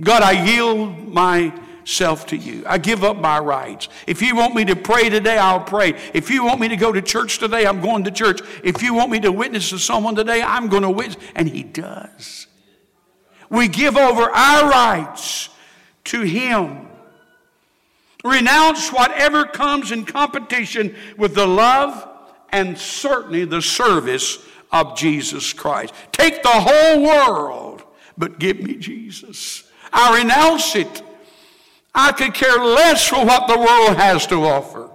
God, 0.00 0.22
I 0.22 0.44
yield 0.44 1.08
myself 1.08 2.26
to 2.26 2.36
you. 2.36 2.62
I 2.64 2.78
give 2.78 3.02
up 3.02 3.16
my 3.16 3.40
rights. 3.40 3.88
If 4.06 4.22
you 4.22 4.36
want 4.36 4.54
me 4.54 4.66
to 4.66 4.76
pray 4.76 5.08
today, 5.08 5.36
I'll 5.36 5.58
pray. 5.58 5.94
If 6.14 6.30
you 6.30 6.44
want 6.44 6.60
me 6.60 6.68
to 6.68 6.76
go 6.76 6.92
to 6.92 7.02
church 7.02 7.38
today, 7.38 7.66
I'm 7.66 7.80
going 7.80 8.04
to 8.04 8.12
church. 8.12 8.40
If 8.62 8.84
you 8.84 8.94
want 8.94 9.10
me 9.10 9.18
to 9.20 9.32
witness 9.32 9.70
to 9.70 9.78
someone 9.78 10.14
today, 10.14 10.42
I'm 10.42 10.68
going 10.68 10.84
to 10.84 10.90
witness. 10.90 11.16
And 11.34 11.48
He 11.48 11.64
does. 11.64 12.46
We 13.50 13.66
give 13.66 13.96
over 13.96 14.30
our 14.30 14.70
rights 14.70 15.48
to 16.04 16.22
Him. 16.22 16.88
Renounce 18.24 18.92
whatever 18.92 19.44
comes 19.44 19.90
in 19.90 20.04
competition 20.04 20.94
with 21.16 21.34
the 21.34 21.46
love 21.46 22.08
and 22.50 22.78
certainly 22.78 23.44
the 23.44 23.62
service 23.62 24.38
of 24.70 24.96
Jesus 24.96 25.52
Christ. 25.52 25.92
Take 26.12 26.42
the 26.42 26.48
whole 26.48 27.02
world, 27.02 27.82
but 28.16 28.38
give 28.38 28.60
me 28.60 28.76
Jesus. 28.76 29.64
I 29.92 30.18
renounce 30.18 30.76
it. 30.76 31.02
I 31.94 32.12
could 32.12 32.32
care 32.32 32.58
less 32.58 33.06
for 33.06 33.24
what 33.24 33.48
the 33.48 33.58
world 33.58 33.96
has 33.96 34.26
to 34.28 34.44
offer. 34.44 34.88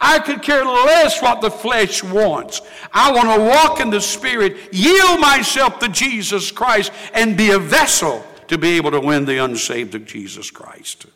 I 0.00 0.18
could 0.18 0.42
care 0.42 0.64
less 0.64 1.22
what 1.22 1.40
the 1.40 1.50
flesh 1.50 2.02
wants. 2.02 2.60
I 2.92 3.10
want 3.12 3.28
to 3.34 3.40
walk 3.40 3.80
in 3.80 3.90
the 3.90 4.00
Spirit, 4.00 4.72
yield 4.72 5.20
myself 5.20 5.78
to 5.78 5.88
Jesus 5.88 6.50
Christ, 6.50 6.92
and 7.14 7.36
be 7.36 7.50
a 7.50 7.58
vessel 7.58 8.24
to 8.48 8.58
be 8.58 8.76
able 8.76 8.90
to 8.90 9.00
win 9.00 9.24
the 9.24 9.42
unsaved 9.42 9.92
to 9.92 9.98
Jesus 9.98 10.50
Christ. 10.50 11.06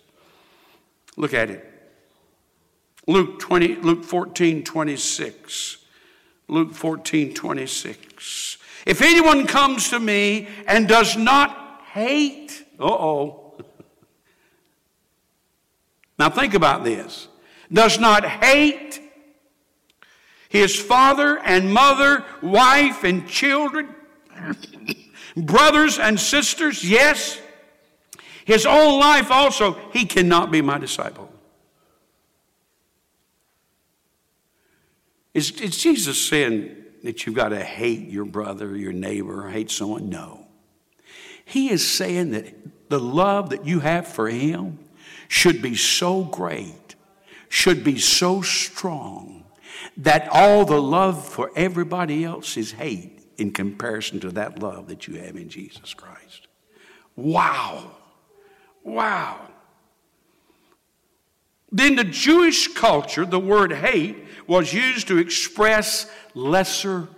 Look 1.18 1.34
at 1.34 1.50
it. 1.50 1.64
Luke 3.08 3.40
20, 3.40 3.76
Luke 3.76 4.04
14, 4.04 4.62
26. 4.62 5.78
Luke 6.46 6.72
14, 6.72 7.34
26. 7.34 8.58
If 8.86 9.02
anyone 9.02 9.48
comes 9.48 9.90
to 9.90 9.98
me 9.98 10.46
and 10.68 10.86
does 10.86 11.16
not 11.16 11.82
hate, 11.92 12.64
uh 12.78 12.84
oh, 12.84 13.54
Now 16.20 16.30
think 16.30 16.54
about 16.54 16.84
this. 16.84 17.26
Does 17.72 17.98
not 17.98 18.24
hate 18.24 19.00
his 20.48 20.80
father 20.80 21.38
and 21.38 21.72
mother, 21.72 22.24
wife 22.42 23.02
and 23.02 23.26
children, 23.26 23.92
brothers 25.36 25.98
and 25.98 26.18
sisters, 26.18 26.88
yes. 26.88 27.40
His 28.48 28.64
own 28.64 28.98
life 28.98 29.30
also, 29.30 29.74
he 29.92 30.06
cannot 30.06 30.50
be 30.50 30.62
my 30.62 30.78
disciple. 30.78 31.30
Is, 35.34 35.50
is 35.60 35.76
Jesus 35.76 36.26
saying 36.26 36.74
that 37.02 37.26
you've 37.26 37.34
got 37.34 37.50
to 37.50 37.62
hate 37.62 38.08
your 38.08 38.24
brother, 38.24 38.74
your 38.74 38.94
neighbor, 38.94 39.44
or 39.44 39.50
hate 39.50 39.70
someone? 39.70 40.08
No. 40.08 40.46
He 41.44 41.68
is 41.68 41.86
saying 41.86 42.30
that 42.30 42.88
the 42.88 42.98
love 42.98 43.50
that 43.50 43.66
you 43.66 43.80
have 43.80 44.08
for 44.08 44.30
him 44.30 44.78
should 45.28 45.60
be 45.60 45.74
so 45.74 46.24
great, 46.24 46.94
should 47.50 47.84
be 47.84 47.98
so 47.98 48.40
strong, 48.40 49.44
that 49.98 50.26
all 50.32 50.64
the 50.64 50.80
love 50.80 51.22
for 51.22 51.50
everybody 51.54 52.24
else 52.24 52.56
is 52.56 52.72
hate 52.72 53.20
in 53.36 53.50
comparison 53.50 54.20
to 54.20 54.30
that 54.30 54.58
love 54.58 54.88
that 54.88 55.06
you 55.06 55.20
have 55.20 55.36
in 55.36 55.50
Jesus 55.50 55.92
Christ. 55.92 56.48
Wow. 57.14 57.90
Wow. 58.88 59.40
Then 61.70 61.96
the 61.96 62.04
Jewish 62.04 62.68
culture, 62.68 63.26
the 63.26 63.38
word 63.38 63.72
hate 63.72 64.24
was 64.46 64.72
used 64.72 65.08
to 65.08 65.18
express 65.18 66.10
lesser 66.34 67.08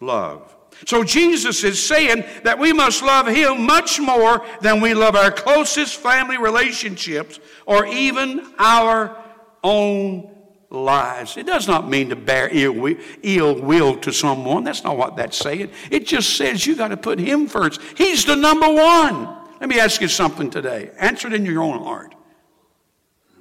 love. 0.00 0.56
So 0.86 1.04
Jesus 1.04 1.64
is 1.64 1.84
saying 1.84 2.24
that 2.44 2.58
we 2.58 2.72
must 2.72 3.02
love 3.02 3.26
Him 3.26 3.66
much 3.66 4.00
more 4.00 4.46
than 4.62 4.80
we 4.80 4.94
love 4.94 5.16
our 5.16 5.30
closest 5.30 5.96
family 5.96 6.38
relationships 6.38 7.38
or 7.66 7.84
even 7.84 8.54
our 8.58 9.16
own 9.62 10.30
lives. 10.70 11.36
It 11.36 11.46
does 11.46 11.66
not 11.66 11.88
mean 11.88 12.10
to 12.10 12.16
bear 12.16 12.48
ill 12.50 12.72
will, 12.72 12.96
Ill 13.22 13.60
will 13.60 13.96
to 13.98 14.12
someone. 14.12 14.64
That's 14.64 14.84
not 14.84 14.96
what 14.96 15.16
that's 15.16 15.36
saying. 15.36 15.70
It 15.90 16.06
just 16.06 16.36
says 16.36 16.66
you 16.66 16.76
got 16.76 16.88
to 16.88 16.96
put 16.96 17.18
Him 17.18 17.48
first. 17.48 17.82
He's 17.96 18.24
the 18.24 18.36
number 18.36 18.72
one. 18.72 19.37
Let 19.60 19.68
me 19.68 19.80
ask 19.80 20.00
you 20.00 20.08
something 20.08 20.50
today. 20.50 20.90
Answer 20.98 21.28
it 21.28 21.34
in 21.34 21.44
your 21.44 21.62
own 21.62 21.82
heart. 21.82 22.14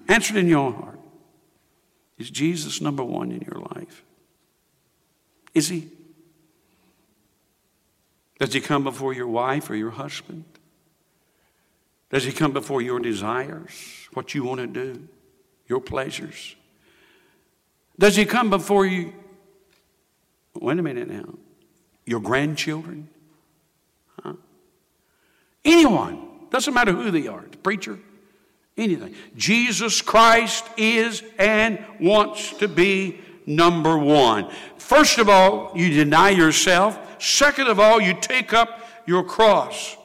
Answer 0.08 0.36
it 0.36 0.39
in 0.39 0.47
your 0.47 0.60
own 0.60 0.73
heart. 0.73 0.99
Is 2.17 2.32
Jesus 2.32 2.82
number 2.82 3.03
one 3.03 3.32
in 3.32 3.41
your 3.41 3.62
life? 3.75 4.03
Is 5.53 5.69
He? 5.69 5.89
Does 8.39 8.53
He 8.53 8.62
come 8.62 8.84
before 8.84 9.13
your 9.13 9.27
wife 9.27 9.69
or 9.69 9.75
your 9.75 9.91
husband? 9.91 10.45
Does 12.10 12.23
He 12.23 12.32
come 12.32 12.53
before 12.53 12.82
your 12.82 12.99
desires, 12.99 14.08
what 14.13 14.34
you 14.34 14.43
want 14.43 14.62
to 14.62 14.67
do, 14.67 15.08
your 15.67 15.82
pleasures? 15.82 16.56
Does 17.99 18.15
He 18.15 18.25
come 18.25 18.49
before 18.49 18.86
you? 18.86 19.13
Wait 20.56 20.80
a 20.80 20.82
minute 20.82 21.10
now. 21.10 21.36
Your 22.06 22.21
grandchildren? 22.21 23.10
Anyone. 25.67 26.27
Doesn't 26.49 26.73
matter 26.73 26.93
who 26.93 27.12
they 27.12 27.27
are. 27.27 27.43
The 27.51 27.58
preacher, 27.58 27.99
anything. 28.77 29.13
Jesus 29.36 30.01
Christ 30.01 30.65
is 30.77 31.21
and 31.38 31.84
wants 31.99 32.53
to 32.58 32.69
be 32.69 33.19
number 33.45 33.97
one. 33.97 34.49
First 34.77 35.19
of 35.19 35.27
all, 35.27 35.73
you 35.75 35.89
deny 35.89 36.30
yourself. 36.30 37.21
Second 37.21 37.67
of 37.67 37.80
all, 37.80 37.99
you 37.99 38.13
take 38.13 38.53
up 38.53 38.80
your 39.06 39.23
cross. 39.23 39.97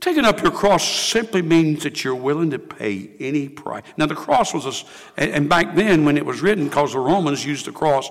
Taking 0.00 0.24
up 0.24 0.42
your 0.42 0.52
cross 0.52 0.86
simply 0.86 1.42
means 1.42 1.82
that 1.82 2.04
you're 2.04 2.14
willing 2.14 2.50
to 2.50 2.58
pay 2.58 3.10
any 3.18 3.48
price. 3.48 3.82
Now, 3.96 4.06
the 4.06 4.14
cross 4.14 4.52
was 4.54 4.84
a, 5.16 5.20
and 5.20 5.48
back 5.48 5.74
then 5.74 6.04
when 6.04 6.16
it 6.16 6.24
was 6.24 6.40
written, 6.42 6.64
because 6.68 6.92
the 6.92 7.00
Romans 7.00 7.44
used 7.44 7.64
the 7.64 7.72
cross 7.72 8.10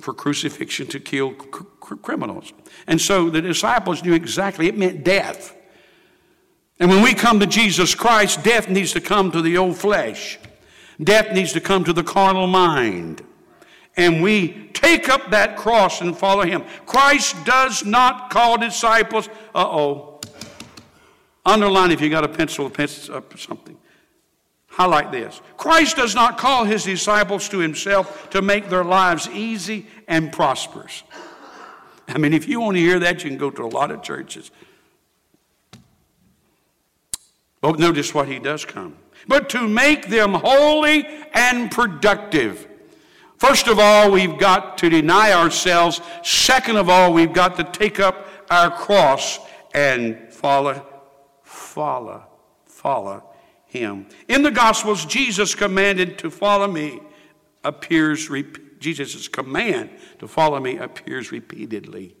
for 0.00 0.14
crucifixion 0.14 0.86
to 0.88 0.98
kill 0.98 1.32
criminals. 1.34 2.52
And 2.86 3.00
so 3.00 3.30
the 3.30 3.42
disciples 3.42 4.02
knew 4.02 4.14
exactly, 4.14 4.66
it 4.66 4.76
meant 4.76 5.04
death. 5.04 5.54
And 6.80 6.90
when 6.90 7.02
we 7.02 7.14
come 7.14 7.40
to 7.40 7.46
Jesus 7.46 7.94
Christ, 7.94 8.44
death 8.44 8.68
needs 8.68 8.92
to 8.92 9.00
come 9.00 9.30
to 9.32 9.42
the 9.42 9.56
old 9.56 9.76
flesh. 9.76 10.38
Death 11.02 11.32
needs 11.32 11.52
to 11.52 11.60
come 11.60 11.84
to 11.84 11.92
the 11.92 12.04
carnal 12.04 12.46
mind. 12.46 13.22
And 13.96 14.22
we 14.22 14.70
take 14.74 15.08
up 15.08 15.30
that 15.30 15.56
cross 15.56 16.00
and 16.00 16.16
follow 16.16 16.44
him. 16.44 16.64
Christ 16.86 17.44
does 17.44 17.84
not 17.84 18.30
call 18.30 18.56
disciples, 18.56 19.28
uh 19.54 19.66
oh. 19.66 20.20
Underline 21.44 21.90
if 21.90 22.00
you 22.00 22.10
got 22.10 22.24
a 22.24 22.28
pencil, 22.28 22.66
a 22.66 22.70
pencil, 22.70 23.16
uh, 23.16 23.22
something. 23.36 23.76
Highlight 24.68 25.10
this. 25.10 25.40
Christ 25.56 25.96
does 25.96 26.14
not 26.14 26.38
call 26.38 26.64
his 26.64 26.84
disciples 26.84 27.48
to 27.48 27.58
himself 27.58 28.30
to 28.30 28.42
make 28.42 28.68
their 28.68 28.84
lives 28.84 29.28
easy 29.30 29.86
and 30.06 30.30
prosperous. 30.30 31.02
I 32.06 32.18
mean, 32.18 32.32
if 32.32 32.46
you 32.46 32.60
want 32.60 32.76
to 32.76 32.80
hear 32.80 33.00
that, 33.00 33.24
you 33.24 33.30
can 33.30 33.38
go 33.38 33.50
to 33.50 33.64
a 33.64 33.66
lot 33.66 33.90
of 33.90 34.02
churches. 34.02 34.52
But 37.60 37.78
notice 37.78 38.14
what 38.14 38.28
he 38.28 38.38
does 38.38 38.64
come. 38.64 38.96
But 39.26 39.48
to 39.50 39.66
make 39.66 40.08
them 40.08 40.34
holy 40.34 41.06
and 41.32 41.70
productive. 41.70 42.66
First 43.36 43.68
of 43.68 43.78
all, 43.78 44.10
we've 44.10 44.38
got 44.38 44.78
to 44.78 44.88
deny 44.88 45.32
ourselves. 45.32 46.00
Second 46.22 46.76
of 46.76 46.88
all, 46.88 47.12
we've 47.12 47.32
got 47.32 47.56
to 47.56 47.64
take 47.64 48.00
up 48.00 48.28
our 48.50 48.70
cross 48.70 49.38
and 49.74 50.32
follow, 50.32 50.84
follow, 51.42 52.24
follow 52.64 53.22
him. 53.66 54.06
In 54.28 54.42
the 54.42 54.50
Gospels, 54.50 55.04
Jesus 55.04 55.54
commanded 55.54 56.18
to 56.18 56.30
follow 56.30 56.66
me 56.66 57.00
appears, 57.64 58.30
Jesus' 58.78 59.28
command 59.28 59.90
to 60.20 60.26
follow 60.26 60.58
me 60.58 60.78
appears 60.78 61.30
repeatedly 61.32 62.16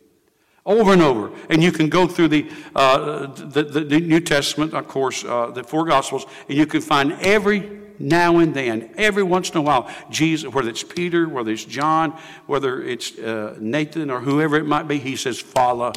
over 0.68 0.92
and 0.92 1.02
over. 1.02 1.32
And 1.48 1.62
you 1.62 1.72
can 1.72 1.88
go 1.88 2.06
through 2.06 2.28
the, 2.28 2.48
uh, 2.76 3.26
the, 3.26 3.64
the, 3.64 4.00
New 4.00 4.20
Testament, 4.20 4.74
of 4.74 4.86
course, 4.86 5.24
uh, 5.24 5.50
the 5.50 5.64
four 5.64 5.86
Gospels, 5.86 6.26
and 6.48 6.56
you 6.56 6.66
can 6.66 6.82
find 6.82 7.12
every 7.14 7.80
now 7.98 8.38
and 8.38 8.54
then, 8.54 8.90
every 8.96 9.22
once 9.24 9.50
in 9.50 9.56
a 9.56 9.62
while, 9.62 9.90
Jesus, 10.10 10.52
whether 10.52 10.68
it's 10.68 10.84
Peter, 10.84 11.28
whether 11.28 11.50
it's 11.50 11.64
John, 11.64 12.12
whether 12.46 12.82
it's 12.82 13.18
uh, 13.18 13.56
Nathan 13.58 14.10
or 14.10 14.20
whoever 14.20 14.56
it 14.56 14.66
might 14.66 14.86
be, 14.86 14.98
he 14.98 15.16
says, 15.16 15.40
Follow, 15.40 15.92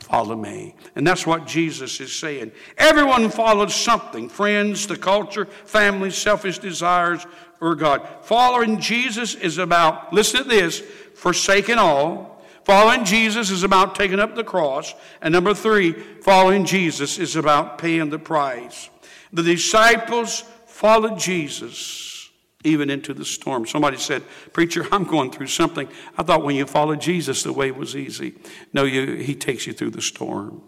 follow 0.00 0.36
me. 0.36 0.74
And 0.96 1.06
that's 1.06 1.26
what 1.26 1.46
Jesus 1.46 2.00
is 2.00 2.12
saying. 2.12 2.50
Everyone 2.76 3.30
follows 3.30 3.74
something 3.74 4.28
friends, 4.28 4.86
the 4.88 4.96
culture, 4.96 5.46
family, 5.46 6.10
selfish 6.10 6.58
desires, 6.58 7.24
or 7.60 7.76
God. 7.76 8.06
Following 8.22 8.80
Jesus 8.80 9.36
is 9.36 9.56
about, 9.58 10.12
listen 10.12 10.42
to 10.42 10.48
this, 10.48 10.80
forsaking 11.14 11.78
all 11.78 12.33
Following 12.64 13.04
Jesus 13.04 13.50
is 13.50 13.62
about 13.62 13.94
taking 13.94 14.18
up 14.18 14.34
the 14.34 14.44
cross. 14.44 14.94
And 15.20 15.32
number 15.32 15.52
three, 15.54 15.92
following 15.92 16.64
Jesus 16.64 17.18
is 17.18 17.36
about 17.36 17.78
paying 17.78 18.10
the 18.10 18.18
price. 18.18 18.88
The 19.32 19.42
disciples 19.42 20.44
followed 20.66 21.18
Jesus 21.18 22.30
even 22.62 22.88
into 22.88 23.12
the 23.12 23.24
storm. 23.24 23.66
Somebody 23.66 23.98
said, 23.98 24.22
Preacher, 24.54 24.86
I'm 24.92 25.04
going 25.04 25.30
through 25.30 25.48
something. 25.48 25.88
I 26.16 26.22
thought 26.22 26.42
when 26.42 26.56
you 26.56 26.64
followed 26.64 27.00
Jesus, 27.00 27.42
the 27.42 27.52
way 27.52 27.70
was 27.70 27.94
easy. 27.94 28.34
No, 28.72 28.84
you, 28.84 29.16
he 29.16 29.34
takes 29.34 29.66
you 29.66 29.74
through 29.74 29.90
the 29.90 30.02
storm. 30.02 30.62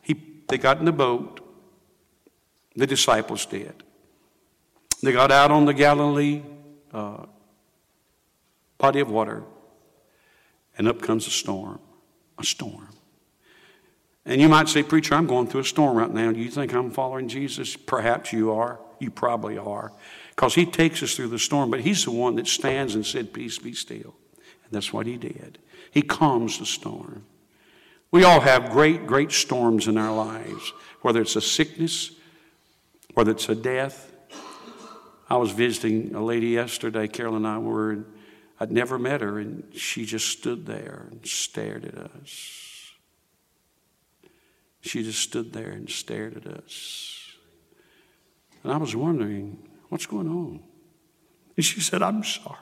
He, 0.00 0.16
they 0.48 0.56
got 0.56 0.78
in 0.78 0.86
the 0.86 0.92
boat. 0.92 1.40
The 2.74 2.86
disciples 2.86 3.44
did. 3.44 3.82
They 5.02 5.12
got 5.12 5.30
out 5.30 5.50
on 5.50 5.66
the 5.66 5.74
Galilee 5.74 6.42
uh, 6.94 7.26
body 8.78 9.00
of 9.00 9.10
water 9.10 9.42
and 10.80 10.88
up 10.88 11.02
comes 11.02 11.26
a 11.26 11.30
storm. 11.30 11.78
A 12.38 12.44
storm. 12.44 12.88
And 14.24 14.40
you 14.40 14.48
might 14.48 14.66
say, 14.66 14.82
Preacher, 14.82 15.14
I'm 15.14 15.26
going 15.26 15.46
through 15.46 15.60
a 15.60 15.64
storm 15.64 15.94
right 15.94 16.10
now. 16.10 16.32
Do 16.32 16.40
you 16.40 16.50
think 16.50 16.72
I'm 16.72 16.90
following 16.90 17.28
Jesus? 17.28 17.76
Perhaps 17.76 18.32
you 18.32 18.52
are. 18.52 18.80
You 18.98 19.10
probably 19.10 19.58
are. 19.58 19.92
Because 20.30 20.54
he 20.54 20.64
takes 20.64 21.02
us 21.02 21.14
through 21.14 21.28
the 21.28 21.38
storm, 21.38 21.70
but 21.70 21.82
he's 21.82 22.06
the 22.06 22.12
one 22.12 22.36
that 22.36 22.46
stands 22.46 22.94
and 22.94 23.04
said, 23.04 23.34
Peace 23.34 23.58
be 23.58 23.74
still. 23.74 24.14
And 24.64 24.72
that's 24.72 24.90
what 24.90 25.04
he 25.04 25.18
did. 25.18 25.58
He 25.90 26.00
calms 26.00 26.58
the 26.58 26.64
storm. 26.64 27.26
We 28.10 28.24
all 28.24 28.40
have 28.40 28.70
great, 28.70 29.06
great 29.06 29.32
storms 29.32 29.86
in 29.86 29.98
our 29.98 30.16
lives, 30.16 30.72
whether 31.02 31.20
it's 31.20 31.36
a 31.36 31.42
sickness, 31.42 32.12
whether 33.12 33.32
it's 33.32 33.50
a 33.50 33.54
death. 33.54 34.10
I 35.28 35.36
was 35.36 35.50
visiting 35.50 36.14
a 36.14 36.24
lady 36.24 36.48
yesterday, 36.48 37.06
Carol 37.06 37.36
and 37.36 37.46
I 37.46 37.58
were, 37.58 38.06
I'd 38.60 38.70
never 38.70 38.98
met 38.98 39.22
her, 39.22 39.38
and 39.38 39.64
she 39.74 40.04
just 40.04 40.28
stood 40.28 40.66
there 40.66 41.08
and 41.10 41.26
stared 41.26 41.86
at 41.86 41.94
us. 41.94 42.92
She 44.82 45.02
just 45.02 45.20
stood 45.20 45.52
there 45.52 45.70
and 45.70 45.88
stared 45.88 46.36
at 46.36 46.46
us. 46.46 47.36
And 48.62 48.72
I 48.72 48.76
was 48.76 48.94
wondering, 48.94 49.58
what's 49.88 50.06
going 50.06 50.28
on? 50.28 50.60
And 51.56 51.64
she 51.64 51.80
said, 51.80 52.02
I'm 52.02 52.22
sorry. 52.22 52.56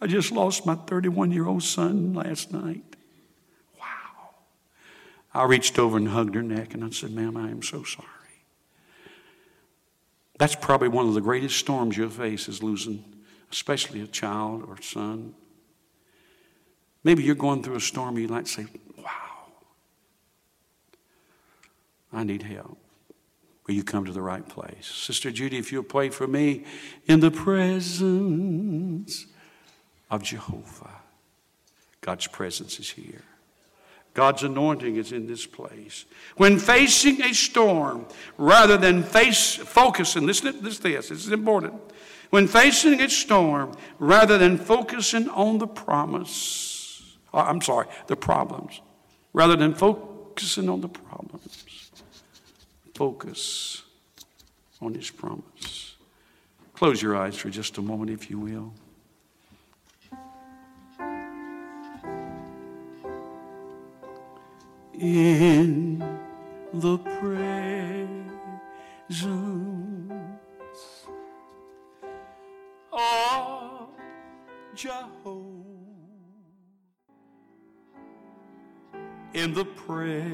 I 0.00 0.06
just 0.06 0.32
lost 0.32 0.66
my 0.66 0.74
31 0.74 1.30
year 1.30 1.46
old 1.46 1.62
son 1.62 2.14
last 2.14 2.52
night. 2.52 2.84
Wow. 3.80 4.34
I 5.32 5.44
reached 5.44 5.78
over 5.78 5.96
and 5.96 6.08
hugged 6.08 6.34
her 6.34 6.42
neck 6.42 6.74
and 6.74 6.84
I 6.84 6.90
said, 6.90 7.12
Ma'am, 7.12 7.36
I 7.36 7.48
am 7.48 7.62
so 7.62 7.84
sorry. 7.84 8.08
That's 10.38 10.56
probably 10.56 10.88
one 10.88 11.06
of 11.06 11.14
the 11.14 11.20
greatest 11.20 11.56
storms 11.58 11.96
you'll 11.96 12.10
face 12.10 12.48
is 12.48 12.62
losing, 12.62 13.04
especially 13.50 14.00
a 14.00 14.06
child 14.06 14.64
or 14.68 14.80
son. 14.80 15.34
Maybe 17.02 17.22
you're 17.22 17.34
going 17.34 17.62
through 17.62 17.76
a 17.76 17.80
storm, 17.80 18.18
you 18.18 18.28
might 18.28 18.48
say, 18.48 18.66
Wow, 18.96 19.52
I 22.12 22.24
need 22.24 22.42
help. 22.42 22.78
Will 23.66 23.74
you 23.74 23.84
come 23.84 24.04
to 24.04 24.12
the 24.12 24.22
right 24.22 24.46
place? 24.46 24.86
Sister 24.86 25.30
Judy, 25.30 25.58
if 25.58 25.72
you'll 25.72 25.82
pray 25.82 26.10
for 26.10 26.26
me 26.26 26.64
in 27.06 27.20
the 27.20 27.30
presence 27.30 29.26
of 30.10 30.22
Jehovah, 30.22 31.00
God's 32.02 32.26
presence 32.26 32.78
is 32.78 32.90
here. 32.90 33.22
God's 34.12 34.44
anointing 34.44 34.96
is 34.96 35.10
in 35.10 35.26
this 35.26 35.44
place. 35.44 36.04
When 36.36 36.58
facing 36.58 37.20
a 37.22 37.34
storm, 37.34 38.06
rather 38.38 38.76
than 38.76 39.02
face 39.02 39.56
focusing, 39.56 40.24
listen 40.24 40.52
to 40.52 40.60
this, 40.60 40.78
this 40.78 41.10
is 41.10 41.32
important. 41.32 41.74
When 42.30 42.46
facing 42.48 43.00
a 43.00 43.08
storm, 43.08 43.72
rather 43.98 44.38
than 44.38 44.58
focusing 44.58 45.28
on 45.28 45.58
the 45.58 45.66
promise, 45.66 47.16
uh, 47.32 47.38
I'm 47.38 47.60
sorry, 47.60 47.86
the 48.06 48.16
problems, 48.16 48.80
rather 49.32 49.56
than 49.56 49.74
focusing 49.74 50.68
on 50.68 50.80
the 50.80 50.88
problems, 50.88 51.90
focus 52.94 53.82
on 54.80 54.94
his 54.94 55.10
promise. 55.10 55.96
Close 56.74 57.00
your 57.00 57.16
eyes 57.16 57.36
for 57.36 57.50
just 57.50 57.78
a 57.78 57.82
moment, 57.82 58.10
if 58.10 58.30
you 58.30 58.38
will. 58.38 58.72
in 64.98 65.98
the 66.72 66.98
presence 66.98 68.32
of 72.94 73.88
Jehovah. 74.74 75.64
In 79.34 79.52
the 79.52 79.64
presence 79.64 80.30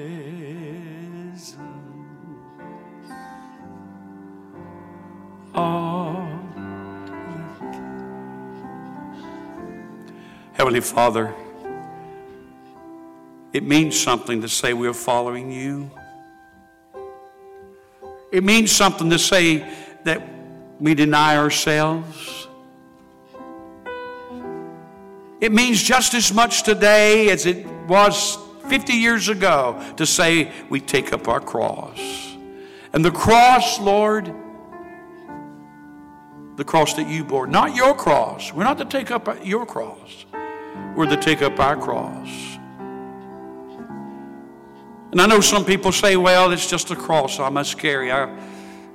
of 5.54 6.40
Heavenly 10.52 10.80
Father. 10.80 11.34
It 13.54 13.64
means 13.64 13.98
something 13.98 14.42
to 14.42 14.48
say 14.48 14.74
we're 14.74 14.92
following 14.92 15.50
you. 15.50 15.90
It 18.30 18.44
means 18.44 18.70
something 18.70 19.08
to 19.10 19.18
say 19.18 19.66
that 20.04 20.22
we 20.78 20.94
deny 20.94 21.36
ourselves. 21.36 22.39
It 25.40 25.52
means 25.52 25.82
just 25.82 26.14
as 26.14 26.32
much 26.32 26.62
today 26.62 27.30
as 27.30 27.46
it 27.46 27.66
was 27.86 28.38
50 28.68 28.92
years 28.92 29.28
ago 29.28 29.82
to 29.96 30.04
say 30.04 30.52
we 30.68 30.80
take 30.80 31.12
up 31.12 31.28
our 31.28 31.40
cross. 31.40 32.36
And 32.92 33.04
the 33.04 33.10
cross, 33.10 33.80
Lord, 33.80 34.32
the 36.56 36.64
cross 36.64 36.94
that 36.94 37.08
you 37.08 37.24
bore, 37.24 37.46
not 37.46 37.74
your 37.74 37.94
cross. 37.94 38.52
We're 38.52 38.64
not 38.64 38.78
to 38.78 38.84
take 38.84 39.10
up 39.10 39.44
your 39.44 39.64
cross, 39.64 40.26
we're 40.94 41.06
to 41.06 41.16
take 41.16 41.40
up 41.40 41.58
our 41.58 41.76
cross. 41.76 42.28
And 45.12 45.20
I 45.20 45.26
know 45.26 45.40
some 45.40 45.64
people 45.64 45.90
say, 45.90 46.16
well, 46.16 46.52
it's 46.52 46.70
just 46.70 46.90
a 46.92 46.96
cross 46.96 47.40
I 47.40 47.48
must 47.48 47.78
carry. 47.78 48.12
I've 48.12 48.30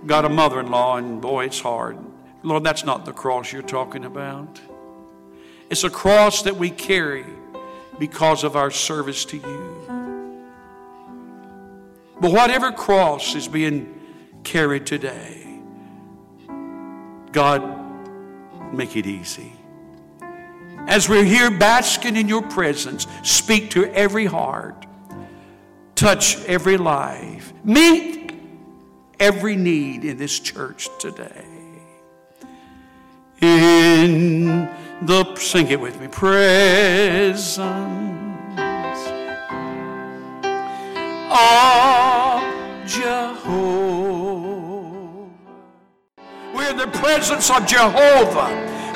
got 0.06 0.24
a 0.24 0.30
mother 0.30 0.62
in 0.62 0.72
law, 0.72 0.96
and 0.96 1.20
boy, 1.20 1.46
it's 1.46 1.60
hard. 1.60 1.98
Lord, 2.42 2.64
that's 2.64 2.86
not 2.86 3.04
the 3.04 3.12
cross 3.12 3.52
you're 3.52 3.62
talking 3.62 4.06
about. 4.06 4.62
It's 5.76 5.84
a 5.84 5.90
cross 5.90 6.44
that 6.44 6.56
we 6.56 6.70
carry 6.70 7.26
because 8.00 8.46
of 8.46 8.56
our 8.56 8.72
service 8.72 9.26
to 9.26 9.36
you. 9.36 9.86
But 12.22 12.32
whatever 12.32 12.72
cross 12.72 13.36
is 13.36 13.50
being 13.50 13.94
carried 14.46 14.86
today, 14.86 15.60
God, 17.34 17.62
make 18.74 18.96
it 18.96 19.06
easy. 19.06 19.52
As 20.88 21.10
we're 21.10 21.26
here 21.26 21.52
basking 21.52 22.16
in 22.16 22.30
your 22.30 22.44
presence, 22.44 23.06
speak 23.24 23.72
to 23.72 23.84
every 23.94 24.28
heart 24.28 24.86
touch 25.96 26.38
every 26.46 26.78
life, 26.78 27.52
meet 27.66 28.32
every 29.20 29.58
need 29.58 30.06
in 30.06 30.16
this 30.16 30.40
church 30.40 30.88
today. 31.00 31.46
In 33.42 34.70
the, 35.02 35.36
sing 35.36 35.68
it 35.68 35.80
with 35.80 36.00
me, 36.00 36.08
presence 36.08 37.58
of 37.58 37.66
Jehovah. 42.88 43.76
We're 46.54 46.70
in 46.72 46.78
the 46.78 46.88
presence 46.94 47.50
of 47.50 47.68
Jehovah. 47.68 48.50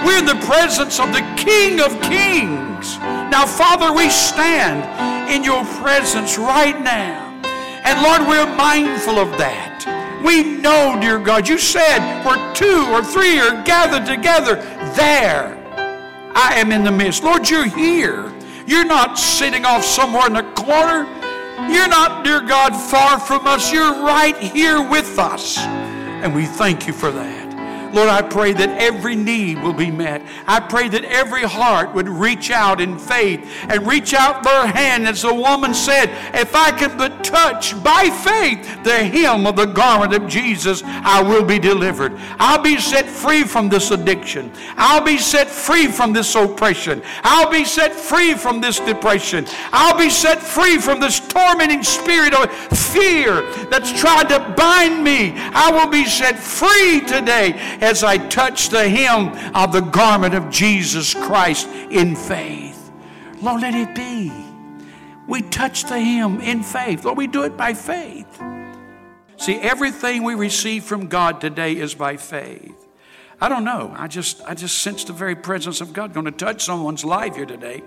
We're 0.06 0.20
in 0.20 0.26
the 0.26 0.40
presence 0.46 1.00
of 1.00 1.12
the 1.12 1.22
King 1.38 1.82
of 1.82 1.92
Kings. 2.02 2.98
Now, 3.00 3.46
Father, 3.46 3.94
we 3.94 4.10
stand 4.10 5.30
in 5.30 5.44
your 5.44 5.66
presence 5.66 6.38
right 6.38 6.80
now. 6.82 7.42
And 7.84 8.02
Lord, 8.02 8.22
we're 8.28 8.56
mindful 8.56 9.20
of 9.20 9.38
that. 9.38 10.22
We 10.24 10.44
know, 10.44 10.98
dear 11.00 11.20
God, 11.20 11.48
you 11.48 11.58
said 11.58 12.24
where 12.24 12.54
two 12.54 12.88
or 12.92 13.04
three 13.04 13.40
are 13.40 13.64
gathered 13.64 14.06
together, 14.06 14.56
there 14.96 15.59
I 16.42 16.54
am 16.54 16.72
in 16.72 16.86
the 16.86 16.92
midst. 16.92 17.22
Lord, 17.22 17.50
you're 17.50 17.66
here. 17.66 18.34
You're 18.66 18.86
not 18.86 19.18
sitting 19.18 19.66
off 19.66 19.84
somewhere 19.84 20.26
in 20.28 20.34
the 20.34 20.44
corner. 20.54 21.04
You're 21.70 21.90
not, 21.90 22.24
dear 22.24 22.40
God, 22.40 22.72
far 22.72 23.20
from 23.20 23.46
us. 23.46 23.74
You're 23.74 24.06
right 24.06 24.38
here 24.38 24.82
with 24.82 25.20
us. 25.20 25.58
And 25.58 26.34
we 26.34 26.46
thank 26.46 26.88
you 26.88 26.94
for 26.94 27.12
that. 27.12 27.39
Lord, 27.94 28.10
I 28.10 28.22
pray 28.22 28.54
that 28.54 28.70
every 28.78 29.16
need 29.16 29.62
will 29.62 29.74
be 29.74 29.92
met. 29.92 30.22
I 30.48 30.60
pray 30.60 30.88
that 30.90 31.04
every 31.06 31.44
heart 31.44 31.94
would 31.94 32.08
reach 32.08 32.52
out 32.52 32.82
in 32.82 32.98
faith 32.98 33.48
and 33.68 33.88
reach 33.88 34.14
out 34.14 34.44
their 34.44 34.68
hand, 34.68 35.08
as 35.08 35.22
the 35.22 35.34
woman 35.34 35.74
said, 35.74 36.10
if 36.34 36.56
I 36.56 36.72
can 36.72 36.98
but 36.98 37.24
touch 37.24 37.82
by 37.84 38.10
faith 38.10 38.84
the 38.84 38.98
hem 38.98 39.48
of 39.48 39.56
the 39.56 39.66
garment 39.66 40.14
of 40.14 40.28
Jesus, 40.28 40.82
I 40.86 41.22
will 41.22 41.44
be 41.44 41.60
delivered. 41.60 42.14
I'll 42.40 42.62
be 42.62 42.80
set 42.80 43.06
free 43.06 43.44
from 43.44 43.70
this 43.70 43.92
addiction. 43.92 44.52
I'll 44.76 45.04
be 45.04 45.18
set 45.18 45.48
free 45.48 45.88
from 45.88 46.14
this 46.14 46.36
oppression. 46.36 47.02
I'll 47.24 47.52
be 47.52 47.66
set 47.66 47.94
free 47.94 48.34
from 48.34 48.62
this 48.62 48.80
depression. 48.80 49.46
I'll 49.72 49.98
be 49.98 50.10
set 50.10 50.42
free 50.42 50.78
from 50.78 51.00
this 51.00 51.20
tormenting 51.20 51.84
spirit 51.84 52.34
of 52.34 52.52
fear 52.78 53.42
that's 53.66 53.92
tried 54.00 54.30
to 54.30 54.54
bind 54.58 55.04
me. 55.04 55.34
I 55.36 55.72
will 55.72 55.90
be 55.90 56.06
set 56.06 56.40
free 56.40 57.02
today 57.02 57.78
as 57.82 58.04
I 58.04 58.18
touch 58.18 58.70
the 58.70 58.88
hem 58.88 59.30
of 59.56 59.72
the 59.72 59.82
garment 59.82 60.34
of 60.34 60.50
Jesus 60.50 61.14
Christ 61.14 61.68
in 61.68 62.16
faith. 62.16 62.92
Lord, 63.42 63.62
let 63.62 63.74
it 63.74 63.96
be. 63.96 64.32
We 65.28 65.42
touch 65.44 65.84
the 65.84 66.00
hem 66.00 66.42
in 66.42 66.64
faith. 66.64 67.06
Lord, 67.06 67.18
we 67.18 67.28
do 67.28 67.44
it 67.44 67.56
by 67.56 67.74
faith. 67.74 68.42
See, 69.38 69.56
everything 69.56 70.24
we 70.24 70.36
receive 70.36 70.84
from 70.84 71.08
God 71.08 71.40
today 71.40 71.74
is 71.78 71.96
by 71.96 72.18
faith. 72.18 72.79
I 73.42 73.48
don't 73.48 73.64
know. 73.64 73.94
I 73.96 74.08
just 74.08 74.42
I 74.46 74.54
just 74.54 74.80
sense 74.80 75.06
the 75.06 75.14
very 75.14 75.36
presence 75.36 75.80
of 75.80 75.94
God 75.94 76.14
going 76.14 76.26
to 76.26 76.32
touch 76.32 76.64
someone's 76.64 77.06
life 77.06 77.36
here 77.36 77.46
today. 77.46 77.82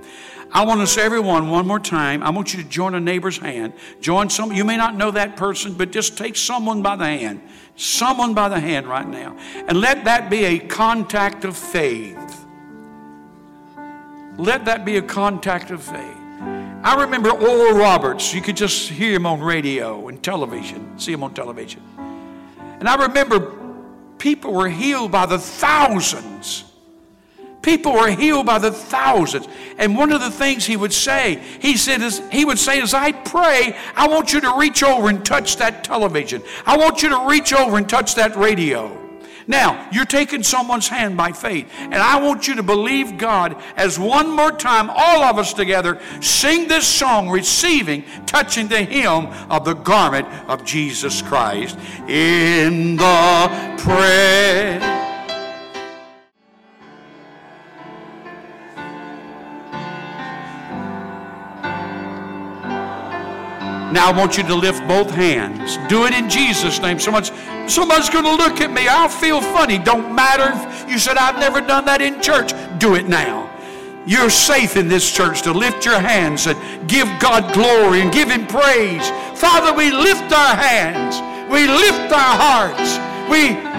I 0.50 0.64
want 0.64 0.80
to 0.80 0.86
say 0.86 1.02
everyone 1.02 1.50
one 1.50 1.66
more 1.66 1.78
time. 1.78 2.22
I 2.22 2.30
want 2.30 2.54
you 2.54 2.62
to 2.62 2.68
join 2.68 2.94
a 2.94 3.00
neighbor's 3.00 3.36
hand. 3.38 3.74
Join 4.00 4.30
some 4.30 4.52
you 4.52 4.64
may 4.64 4.78
not 4.78 4.94
know 4.94 5.10
that 5.10 5.36
person, 5.36 5.74
but 5.74 5.90
just 5.90 6.16
take 6.16 6.36
someone 6.36 6.82
by 6.82 6.96
the 6.96 7.04
hand. 7.04 7.42
Someone 7.76 8.32
by 8.32 8.48
the 8.48 8.60
hand 8.60 8.86
right 8.86 9.06
now. 9.06 9.36
And 9.68 9.80
let 9.80 10.04
that 10.04 10.30
be 10.30 10.44
a 10.44 10.58
contact 10.58 11.44
of 11.44 11.56
faith. 11.56 12.46
Let 14.38 14.64
that 14.64 14.86
be 14.86 14.96
a 14.96 15.02
contact 15.02 15.70
of 15.70 15.82
faith. 15.82 16.16
I 16.84 16.96
remember 17.02 17.30
Oral 17.30 17.78
Roberts. 17.78 18.34
You 18.34 18.40
could 18.40 18.56
just 18.56 18.88
hear 18.88 19.12
him 19.12 19.26
on 19.26 19.40
radio 19.40 20.08
and 20.08 20.22
television, 20.22 20.98
see 20.98 21.12
him 21.12 21.22
on 21.22 21.34
television. 21.34 21.82
And 22.80 22.88
I 22.88 23.06
remember 23.06 23.61
people 24.22 24.52
were 24.52 24.68
healed 24.68 25.10
by 25.10 25.26
the 25.26 25.36
thousands. 25.36 26.62
People 27.60 27.92
were 27.92 28.08
healed 28.08 28.46
by 28.46 28.60
the 28.60 28.70
thousands. 28.70 29.48
And 29.78 29.96
one 29.98 30.12
of 30.12 30.20
the 30.20 30.30
things 30.30 30.64
he 30.64 30.76
would 30.76 30.92
say, 30.92 31.42
he 31.60 31.76
said, 31.76 32.00
is, 32.02 32.22
he 32.30 32.44
would 32.44 32.60
say, 32.60 32.80
as 32.80 32.94
I 32.94 33.10
pray, 33.10 33.76
I 33.96 34.06
want 34.06 34.32
you 34.32 34.40
to 34.42 34.56
reach 34.56 34.84
over 34.84 35.08
and 35.08 35.26
touch 35.26 35.56
that 35.56 35.82
television. 35.82 36.40
I 36.64 36.76
want 36.76 37.02
you 37.02 37.08
to 37.08 37.26
reach 37.28 37.52
over 37.52 37.76
and 37.78 37.88
touch 37.88 38.14
that 38.14 38.36
radio. 38.36 38.96
Now, 39.46 39.88
you're 39.92 40.04
taking 40.04 40.42
someone's 40.42 40.88
hand 40.88 41.16
by 41.16 41.32
faith, 41.32 41.68
and 41.78 41.94
I 41.94 42.20
want 42.20 42.46
you 42.46 42.54
to 42.56 42.62
believe 42.62 43.18
God 43.18 43.60
as 43.76 43.98
one 43.98 44.30
more 44.30 44.52
time, 44.52 44.90
all 44.90 45.22
of 45.22 45.38
us 45.38 45.52
together, 45.52 46.00
sing 46.20 46.68
this 46.68 46.86
song, 46.86 47.28
receiving, 47.28 48.04
touching 48.26 48.68
the 48.68 48.84
hem 48.84 49.26
of 49.50 49.64
the 49.64 49.74
garment 49.74 50.26
of 50.48 50.64
Jesus 50.64 51.22
Christ. 51.22 51.78
In 52.08 52.96
the 52.96 53.76
prayer. 53.78 55.01
Now 63.92 64.10
I 64.10 64.16
want 64.16 64.38
you 64.38 64.42
to 64.44 64.54
lift 64.54 64.86
both 64.88 65.10
hands. 65.10 65.76
Do 65.88 66.06
it 66.06 66.14
in 66.14 66.30
Jesus' 66.30 66.80
name. 66.80 66.98
Someone's, 66.98 67.30
someone's 67.66 68.08
going 68.08 68.24
to 68.24 68.34
look 68.34 68.62
at 68.62 68.72
me. 68.72 68.88
I'll 68.88 69.08
feel 69.08 69.40
funny. 69.40 69.78
Don't 69.78 70.14
matter 70.14 70.50
if 70.54 70.90
you 70.90 70.98
said, 70.98 71.18
I've 71.18 71.38
never 71.38 71.60
done 71.60 71.84
that 71.84 72.00
in 72.00 72.20
church. 72.22 72.52
Do 72.78 72.94
it 72.94 73.06
now. 73.06 73.50
You're 74.06 74.30
safe 74.30 74.76
in 74.76 74.88
this 74.88 75.12
church 75.12 75.42
to 75.42 75.52
lift 75.52 75.84
your 75.84 76.00
hands 76.00 76.46
and 76.46 76.88
give 76.88 77.06
God 77.20 77.52
glory 77.52 78.00
and 78.00 78.10
give 78.10 78.30
Him 78.30 78.46
praise. 78.46 79.08
Father, 79.38 79.74
we 79.74 79.92
lift 79.92 80.32
our 80.32 80.56
hands. 80.56 81.20
We 81.52 81.68
lift 81.68 82.12
our 82.12 82.36
hearts. 82.40 82.96
We 83.30 83.71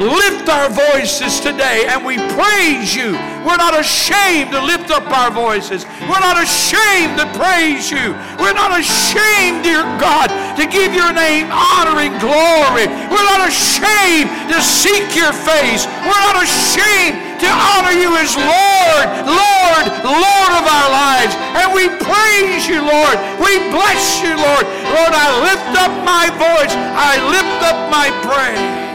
lift 0.00 0.48
our 0.48 0.68
voices 0.68 1.40
today 1.40 1.86
and 1.88 2.04
we 2.04 2.16
praise 2.36 2.94
you. 2.94 3.12
We're 3.46 3.60
not 3.60 3.78
ashamed 3.78 4.50
to 4.52 4.60
lift 4.60 4.90
up 4.90 5.06
our 5.10 5.30
voices. 5.30 5.86
We're 6.10 6.22
not 6.22 6.42
ashamed 6.42 7.18
to 7.18 7.26
praise 7.38 7.90
you. 7.90 8.12
We're 8.42 8.56
not 8.56 8.74
ashamed, 8.74 9.62
dear 9.62 9.82
God, 9.96 10.28
to 10.58 10.66
give 10.66 10.92
your 10.92 11.12
name 11.12 11.48
honor 11.50 12.02
and 12.02 12.14
glory. 12.20 12.90
We're 13.08 13.28
not 13.30 13.48
ashamed 13.48 14.28
to 14.50 14.58
seek 14.60 15.14
your 15.14 15.32
face. 15.32 15.86
We're 16.04 16.24
not 16.26 16.42
ashamed 16.42 17.40
to 17.40 17.48
honor 17.48 17.94
you 17.94 18.16
as 18.16 18.34
Lord, 18.34 19.06
Lord, 19.28 19.84
Lord 20.02 20.52
of 20.56 20.64
our 20.66 20.88
lives. 20.90 21.34
And 21.54 21.72
we 21.72 21.88
praise 22.02 22.66
you, 22.66 22.82
Lord. 22.82 23.16
We 23.38 23.58
bless 23.70 24.20
you, 24.22 24.34
Lord. 24.34 24.64
Lord, 24.90 25.12
I 25.14 25.28
lift 25.44 25.72
up 25.78 25.92
my 26.04 26.26
voice. 26.34 26.74
I 26.74 27.20
lift 27.30 27.62
up 27.62 27.90
my 27.90 28.10
praise. 28.24 28.85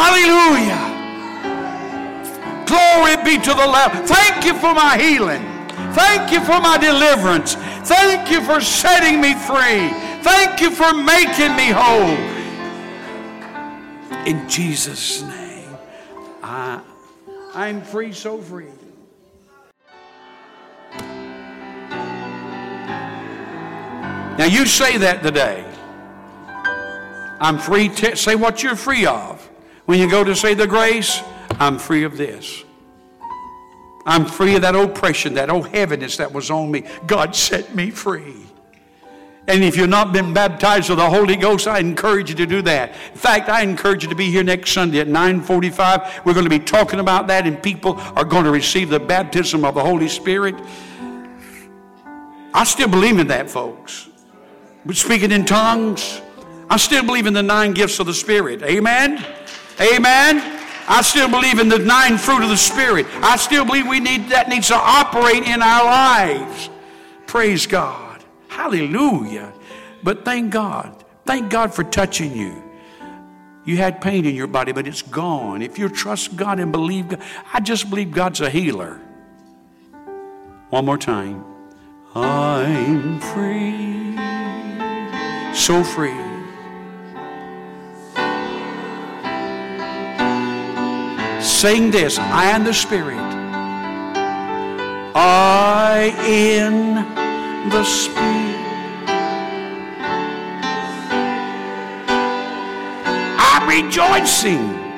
Hallelujah. 0.00 0.82
Glory 2.64 3.16
be 3.22 3.36
to 3.38 3.50
the 3.50 3.66
Lamb. 3.66 4.06
Thank 4.06 4.46
you 4.46 4.54
for 4.54 4.72
my 4.72 4.96
healing. 4.96 5.42
Thank 5.92 6.32
you 6.32 6.40
for 6.40 6.58
my 6.58 6.78
deliverance. 6.78 7.54
Thank 7.86 8.30
you 8.30 8.40
for 8.40 8.62
setting 8.62 9.20
me 9.20 9.34
free. 9.34 9.90
Thank 10.22 10.62
you 10.62 10.70
for 10.70 10.94
making 10.94 11.54
me 11.54 11.68
whole. 11.68 12.16
In 14.26 14.48
Jesus' 14.48 15.20
name, 15.20 15.76
I, 16.42 16.80
I'm 17.52 17.82
free, 17.82 18.12
so 18.12 18.38
free. 18.38 18.68
Now 24.38 24.46
you 24.46 24.64
say 24.64 24.96
that 24.96 25.22
today. 25.22 25.62
I'm 27.38 27.58
free. 27.58 27.90
T- 27.90 28.16
say 28.16 28.34
what 28.34 28.62
you're 28.62 28.76
free 28.76 29.04
of. 29.04 29.49
When 29.86 29.98
you 29.98 30.08
go 30.08 30.22
to 30.24 30.34
say 30.34 30.54
the 30.54 30.66
grace, 30.66 31.22
I'm 31.58 31.78
free 31.78 32.04
of 32.04 32.16
this. 32.16 32.64
I'm 34.06 34.24
free 34.24 34.54
of 34.56 34.62
that 34.62 34.74
oppression, 34.74 35.34
that 35.34 35.50
old 35.50 35.68
heaviness 35.68 36.16
that 36.16 36.32
was 36.32 36.50
on 36.50 36.70
me. 36.70 36.84
God 37.06 37.36
set 37.36 37.74
me 37.74 37.90
free. 37.90 38.34
And 39.46 39.64
if 39.64 39.76
you've 39.76 39.88
not 39.88 40.12
been 40.12 40.32
baptized 40.32 40.90
with 40.90 40.98
the 40.98 41.10
Holy 41.10 41.34
Ghost, 41.34 41.66
I 41.66 41.80
encourage 41.80 42.30
you 42.30 42.36
to 42.36 42.46
do 42.46 42.62
that. 42.62 42.90
In 42.90 43.18
fact, 43.18 43.48
I 43.48 43.62
encourage 43.62 44.04
you 44.04 44.08
to 44.08 44.14
be 44.14 44.30
here 44.30 44.44
next 44.44 44.70
Sunday 44.70 45.00
at 45.00 45.08
9:45. 45.08 46.24
We're 46.24 46.34
going 46.34 46.44
to 46.44 46.50
be 46.50 46.60
talking 46.60 47.00
about 47.00 47.26
that, 47.26 47.46
and 47.46 47.60
people 47.60 47.96
are 48.14 48.24
going 48.24 48.44
to 48.44 48.50
receive 48.50 48.90
the 48.90 49.00
baptism 49.00 49.64
of 49.64 49.74
the 49.74 49.80
Holy 49.80 50.08
Spirit. 50.08 50.54
I 52.54 52.64
still 52.64 52.88
believe 52.88 53.18
in 53.18 53.26
that, 53.28 53.50
folks. 53.50 54.08
But 54.86 54.96
speaking 54.96 55.32
in 55.32 55.44
tongues, 55.44 56.20
I 56.68 56.76
still 56.76 57.04
believe 57.04 57.26
in 57.26 57.34
the 57.34 57.42
nine 57.42 57.74
gifts 57.74 57.98
of 57.98 58.06
the 58.06 58.14
Spirit. 58.14 58.62
Amen. 58.62 59.24
Amen. 59.80 60.58
I 60.86 61.02
still 61.02 61.30
believe 61.30 61.58
in 61.58 61.68
the 61.68 61.78
nine 61.78 62.18
fruit 62.18 62.42
of 62.42 62.48
the 62.48 62.56
Spirit. 62.56 63.06
I 63.22 63.36
still 63.36 63.64
believe 63.64 63.86
we 63.86 64.00
need 64.00 64.28
that 64.30 64.48
needs 64.48 64.68
to 64.68 64.74
operate 64.74 65.44
in 65.44 65.62
our 65.62 65.84
lives. 65.84 66.68
Praise 67.26 67.66
God. 67.66 68.24
Hallelujah. 68.48 69.52
But 70.02 70.24
thank 70.24 70.50
God. 70.50 71.04
Thank 71.24 71.50
God 71.50 71.72
for 71.72 71.84
touching 71.84 72.36
you. 72.36 72.62
You 73.64 73.76
had 73.76 74.00
pain 74.00 74.24
in 74.24 74.34
your 74.34 74.48
body, 74.48 74.72
but 74.72 74.86
it's 74.88 75.02
gone. 75.02 75.62
If 75.62 75.78
you 75.78 75.88
trust 75.88 76.36
God 76.36 76.58
and 76.58 76.72
believe 76.72 77.08
God, 77.08 77.20
I 77.52 77.60
just 77.60 77.88
believe 77.88 78.10
God's 78.10 78.40
a 78.40 78.50
healer. 78.50 79.00
One 80.70 80.84
more 80.84 80.98
time. 80.98 81.44
I'm 82.14 83.20
free. 83.20 84.16
So 85.54 85.84
free. 85.84 86.29
Sing 91.42 91.90
this 91.90 92.18
I 92.18 92.50
am 92.50 92.64
the 92.64 92.74
Spirit. 92.74 93.18
I 95.14 96.14
in 96.26 96.94
the 97.70 97.84
Spirit. 97.84 98.20
I'm 103.38 103.68
rejoicing. 103.68 104.89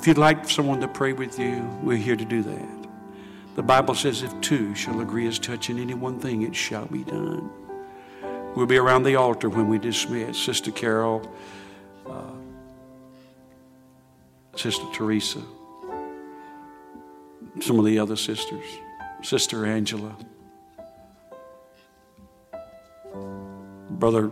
If 0.00 0.06
you'd 0.06 0.18
like 0.18 0.48
someone 0.48 0.80
to 0.80 0.88
pray 0.88 1.14
with 1.14 1.38
you, 1.38 1.62
we're 1.82 1.96
here 1.96 2.16
to 2.16 2.24
do 2.24 2.42
that. 2.42 2.88
The 3.56 3.62
Bible 3.62 3.94
says, 3.94 4.22
if 4.22 4.38
two 4.42 4.74
shall 4.74 5.00
agree 5.00 5.26
as 5.26 5.38
touching 5.38 5.78
any 5.78 5.94
one 5.94 6.18
thing, 6.18 6.42
it 6.42 6.54
shall 6.54 6.86
be 6.86 7.04
done. 7.04 7.50
We'll 8.54 8.66
be 8.66 8.76
around 8.76 9.04
the 9.04 9.16
altar 9.16 9.48
when 9.48 9.68
we 9.68 9.78
dismiss. 9.78 10.38
Sister 10.38 10.70
Carol, 10.70 11.30
uh, 12.06 12.32
Sister 14.56 14.84
Teresa, 14.92 15.42
some 17.60 17.78
of 17.78 17.84
the 17.84 17.98
other 17.98 18.16
sisters, 18.16 18.64
Sister 19.22 19.66
Angela, 19.66 20.16
Brother, 23.90 24.30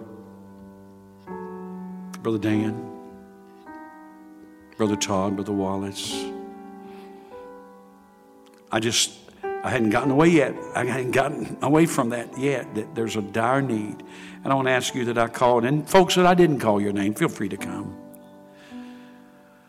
Brother 2.23 2.39
Dan. 2.39 2.89
Brother 4.79 4.95
Todd, 4.95 5.35
Brother 5.35 5.53
Wallace. 5.53 6.25
I 8.71 8.79
just, 8.79 9.11
I 9.43 9.71
hadn't 9.71 9.91
gotten 9.91 10.13
away 10.13 10.29
yet. 10.29 10.55
I 10.77 10.85
hadn't 10.85 11.11
gotten 11.11 11.59
away 11.63 11.85
from 11.85 12.11
that 12.11 12.39
yet, 12.39 12.73
that 12.77 12.95
there's 12.95 13.17
a 13.17 13.23
dire 13.23 13.61
need. 13.61 14.05
And 14.45 14.53
I 14.53 14.55
want 14.55 14.69
to 14.69 14.73
ask 14.73 14.95
you 14.95 15.05
that 15.07 15.19
I 15.19 15.27
called, 15.27 15.65
and 15.65 15.89
folks 15.91 16.15
that 16.15 16.27
I 16.27 16.35
didn't 16.35 16.61
call 16.61 16.81
your 16.81 16.93
name, 16.93 17.15
feel 17.15 17.29
free 17.29 17.49
to 17.49 17.57
come. 17.57 17.97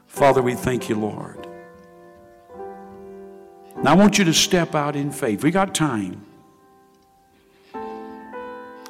Father, 0.05 0.43
we 0.43 0.53
thank 0.53 0.89
you, 0.89 0.95
Lord. 0.95 1.49
Now 3.84 3.91
I 3.91 3.95
want 3.95 4.17
you 4.17 4.25
to 4.25 4.34
step 4.34 4.75
out 4.75 4.95
in 4.95 5.11
faith. 5.11 5.43
We 5.43 5.51
got 5.51 5.73
time. 5.73 6.25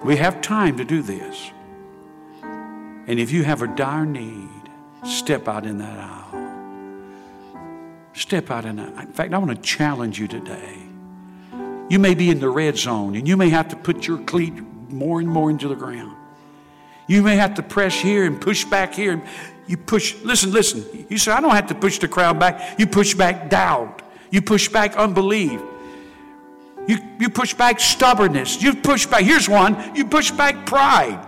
We 0.03 0.15
have 0.15 0.41
time 0.41 0.77
to 0.77 0.85
do 0.85 1.01
this. 1.01 1.51
And 2.41 3.19
if 3.19 3.31
you 3.31 3.43
have 3.43 3.61
a 3.61 3.67
dire 3.67 4.05
need, 4.05 4.59
Step 5.03 5.47
out 5.47 5.65
in 5.65 5.77
that 5.77 5.97
aisle. 5.97 6.25
Step 8.13 8.51
out 8.51 8.65
in 8.65 8.75
that. 8.77 8.89
In 9.05 9.13
fact, 9.13 9.33
I 9.33 9.37
want 9.37 9.51
to 9.51 9.61
challenge 9.61 10.19
you 10.19 10.27
today. 10.27 10.77
You 11.89 11.99
may 11.99 12.13
be 12.13 12.29
in 12.29 12.39
the 12.39 12.49
red 12.49 12.77
zone 12.77 13.15
and 13.15 13.27
you 13.27 13.37
may 13.37 13.49
have 13.49 13.69
to 13.69 13.75
put 13.75 14.05
your 14.05 14.19
cleat 14.19 14.53
more 14.91 15.19
and 15.19 15.29
more 15.29 15.49
into 15.49 15.67
the 15.67 15.75
ground. 15.75 16.15
You 17.07 17.23
may 17.23 17.37
have 17.37 17.55
to 17.55 17.63
press 17.63 17.99
here 17.99 18.25
and 18.25 18.39
push 18.39 18.65
back 18.65 18.93
here. 18.93 19.21
You 19.67 19.77
push, 19.77 20.15
listen, 20.21 20.51
listen. 20.51 21.07
You 21.09 21.17
say, 21.17 21.31
I 21.31 21.41
don't 21.41 21.55
have 21.55 21.67
to 21.67 21.75
push 21.75 21.97
the 21.97 22.07
crowd 22.07 22.39
back. 22.39 22.77
You 22.77 22.85
push 22.85 23.15
back 23.15 23.49
doubt. 23.49 24.01
You 24.32 24.41
push 24.41 24.69
back 24.69 24.95
unbelief. 24.95 25.61
You, 26.88 26.97
you 27.19 27.30
push 27.30 27.53
back 27.53 27.80
stubbornness. 27.80 28.61
You 28.61 28.75
push 28.75 29.05
back, 29.05 29.21
here's 29.21 29.47
one, 29.47 29.95
you 29.95 30.05
push 30.05 30.32
back 30.32 30.65
pride. 30.65 31.25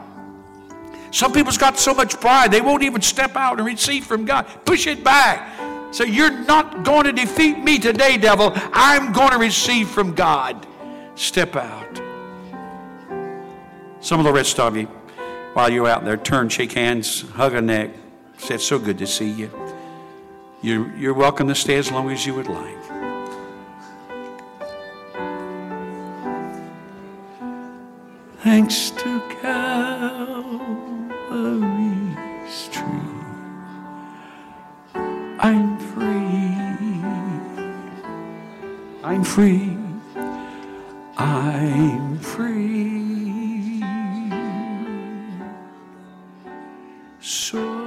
Some 1.12 1.34
people's 1.34 1.58
got 1.58 1.78
so 1.78 1.93
much 1.93 2.20
pride, 2.20 2.52
they 2.52 2.62
won't 2.62 2.84
even 2.84 3.02
step 3.02 3.36
out 3.36 3.58
and 3.58 3.66
receive 3.68 4.06
from 4.06 4.26
God. 4.26 4.47
Push 4.66 4.88
it 4.88 5.04
back. 5.04 5.60
So 5.93 6.06
you're 6.06 6.32
not 6.32 6.84
going 6.84 7.04
to 7.04 7.12
defeat 7.12 7.60
me 7.60 7.78
today, 7.78 8.18
devil. 8.18 8.54
I'm 8.56 9.12
going 9.12 9.32
to 9.32 9.38
receive 9.38 9.89
from 9.89 10.16
God. 10.16 10.66
Step 11.16 11.56
out. 11.58 12.02
Some 13.99 14.20
of 14.20 14.26
the 14.26 14.32
rest 14.32 14.60
of 14.60 14.76
you, 14.78 14.86
while 15.54 15.70
you're 15.70 15.88
out 15.88 16.06
there, 16.06 16.18
turn, 16.18 16.47
shake 16.47 16.72
hands, 16.72 17.22
hug 17.32 17.54
a 17.54 17.62
neck. 17.62 17.91
Say, 18.38 18.56
it's 18.56 18.66
so 18.66 18.80
good 18.80 18.97
to 18.99 19.06
see 19.06 19.30
you. 19.30 19.52
You're, 20.64 20.95
you're 20.95 21.14
welcome 21.14 21.47
to 21.49 21.56
stay 21.56 21.76
as 21.76 21.91
long 21.91 22.10
as 22.10 22.26
you 22.26 22.34
would 22.36 22.47
like. 22.47 22.91
Thanks 28.44 28.89
to 28.89 29.22
Calvary's 29.39 29.89
tree, 32.72 32.86
I'm 35.38 35.78
free. 35.78 36.32
I'm 39.04 39.24
free. 39.24 39.78
I'm 41.18 42.18
free. 42.18 43.84
So 47.20 47.81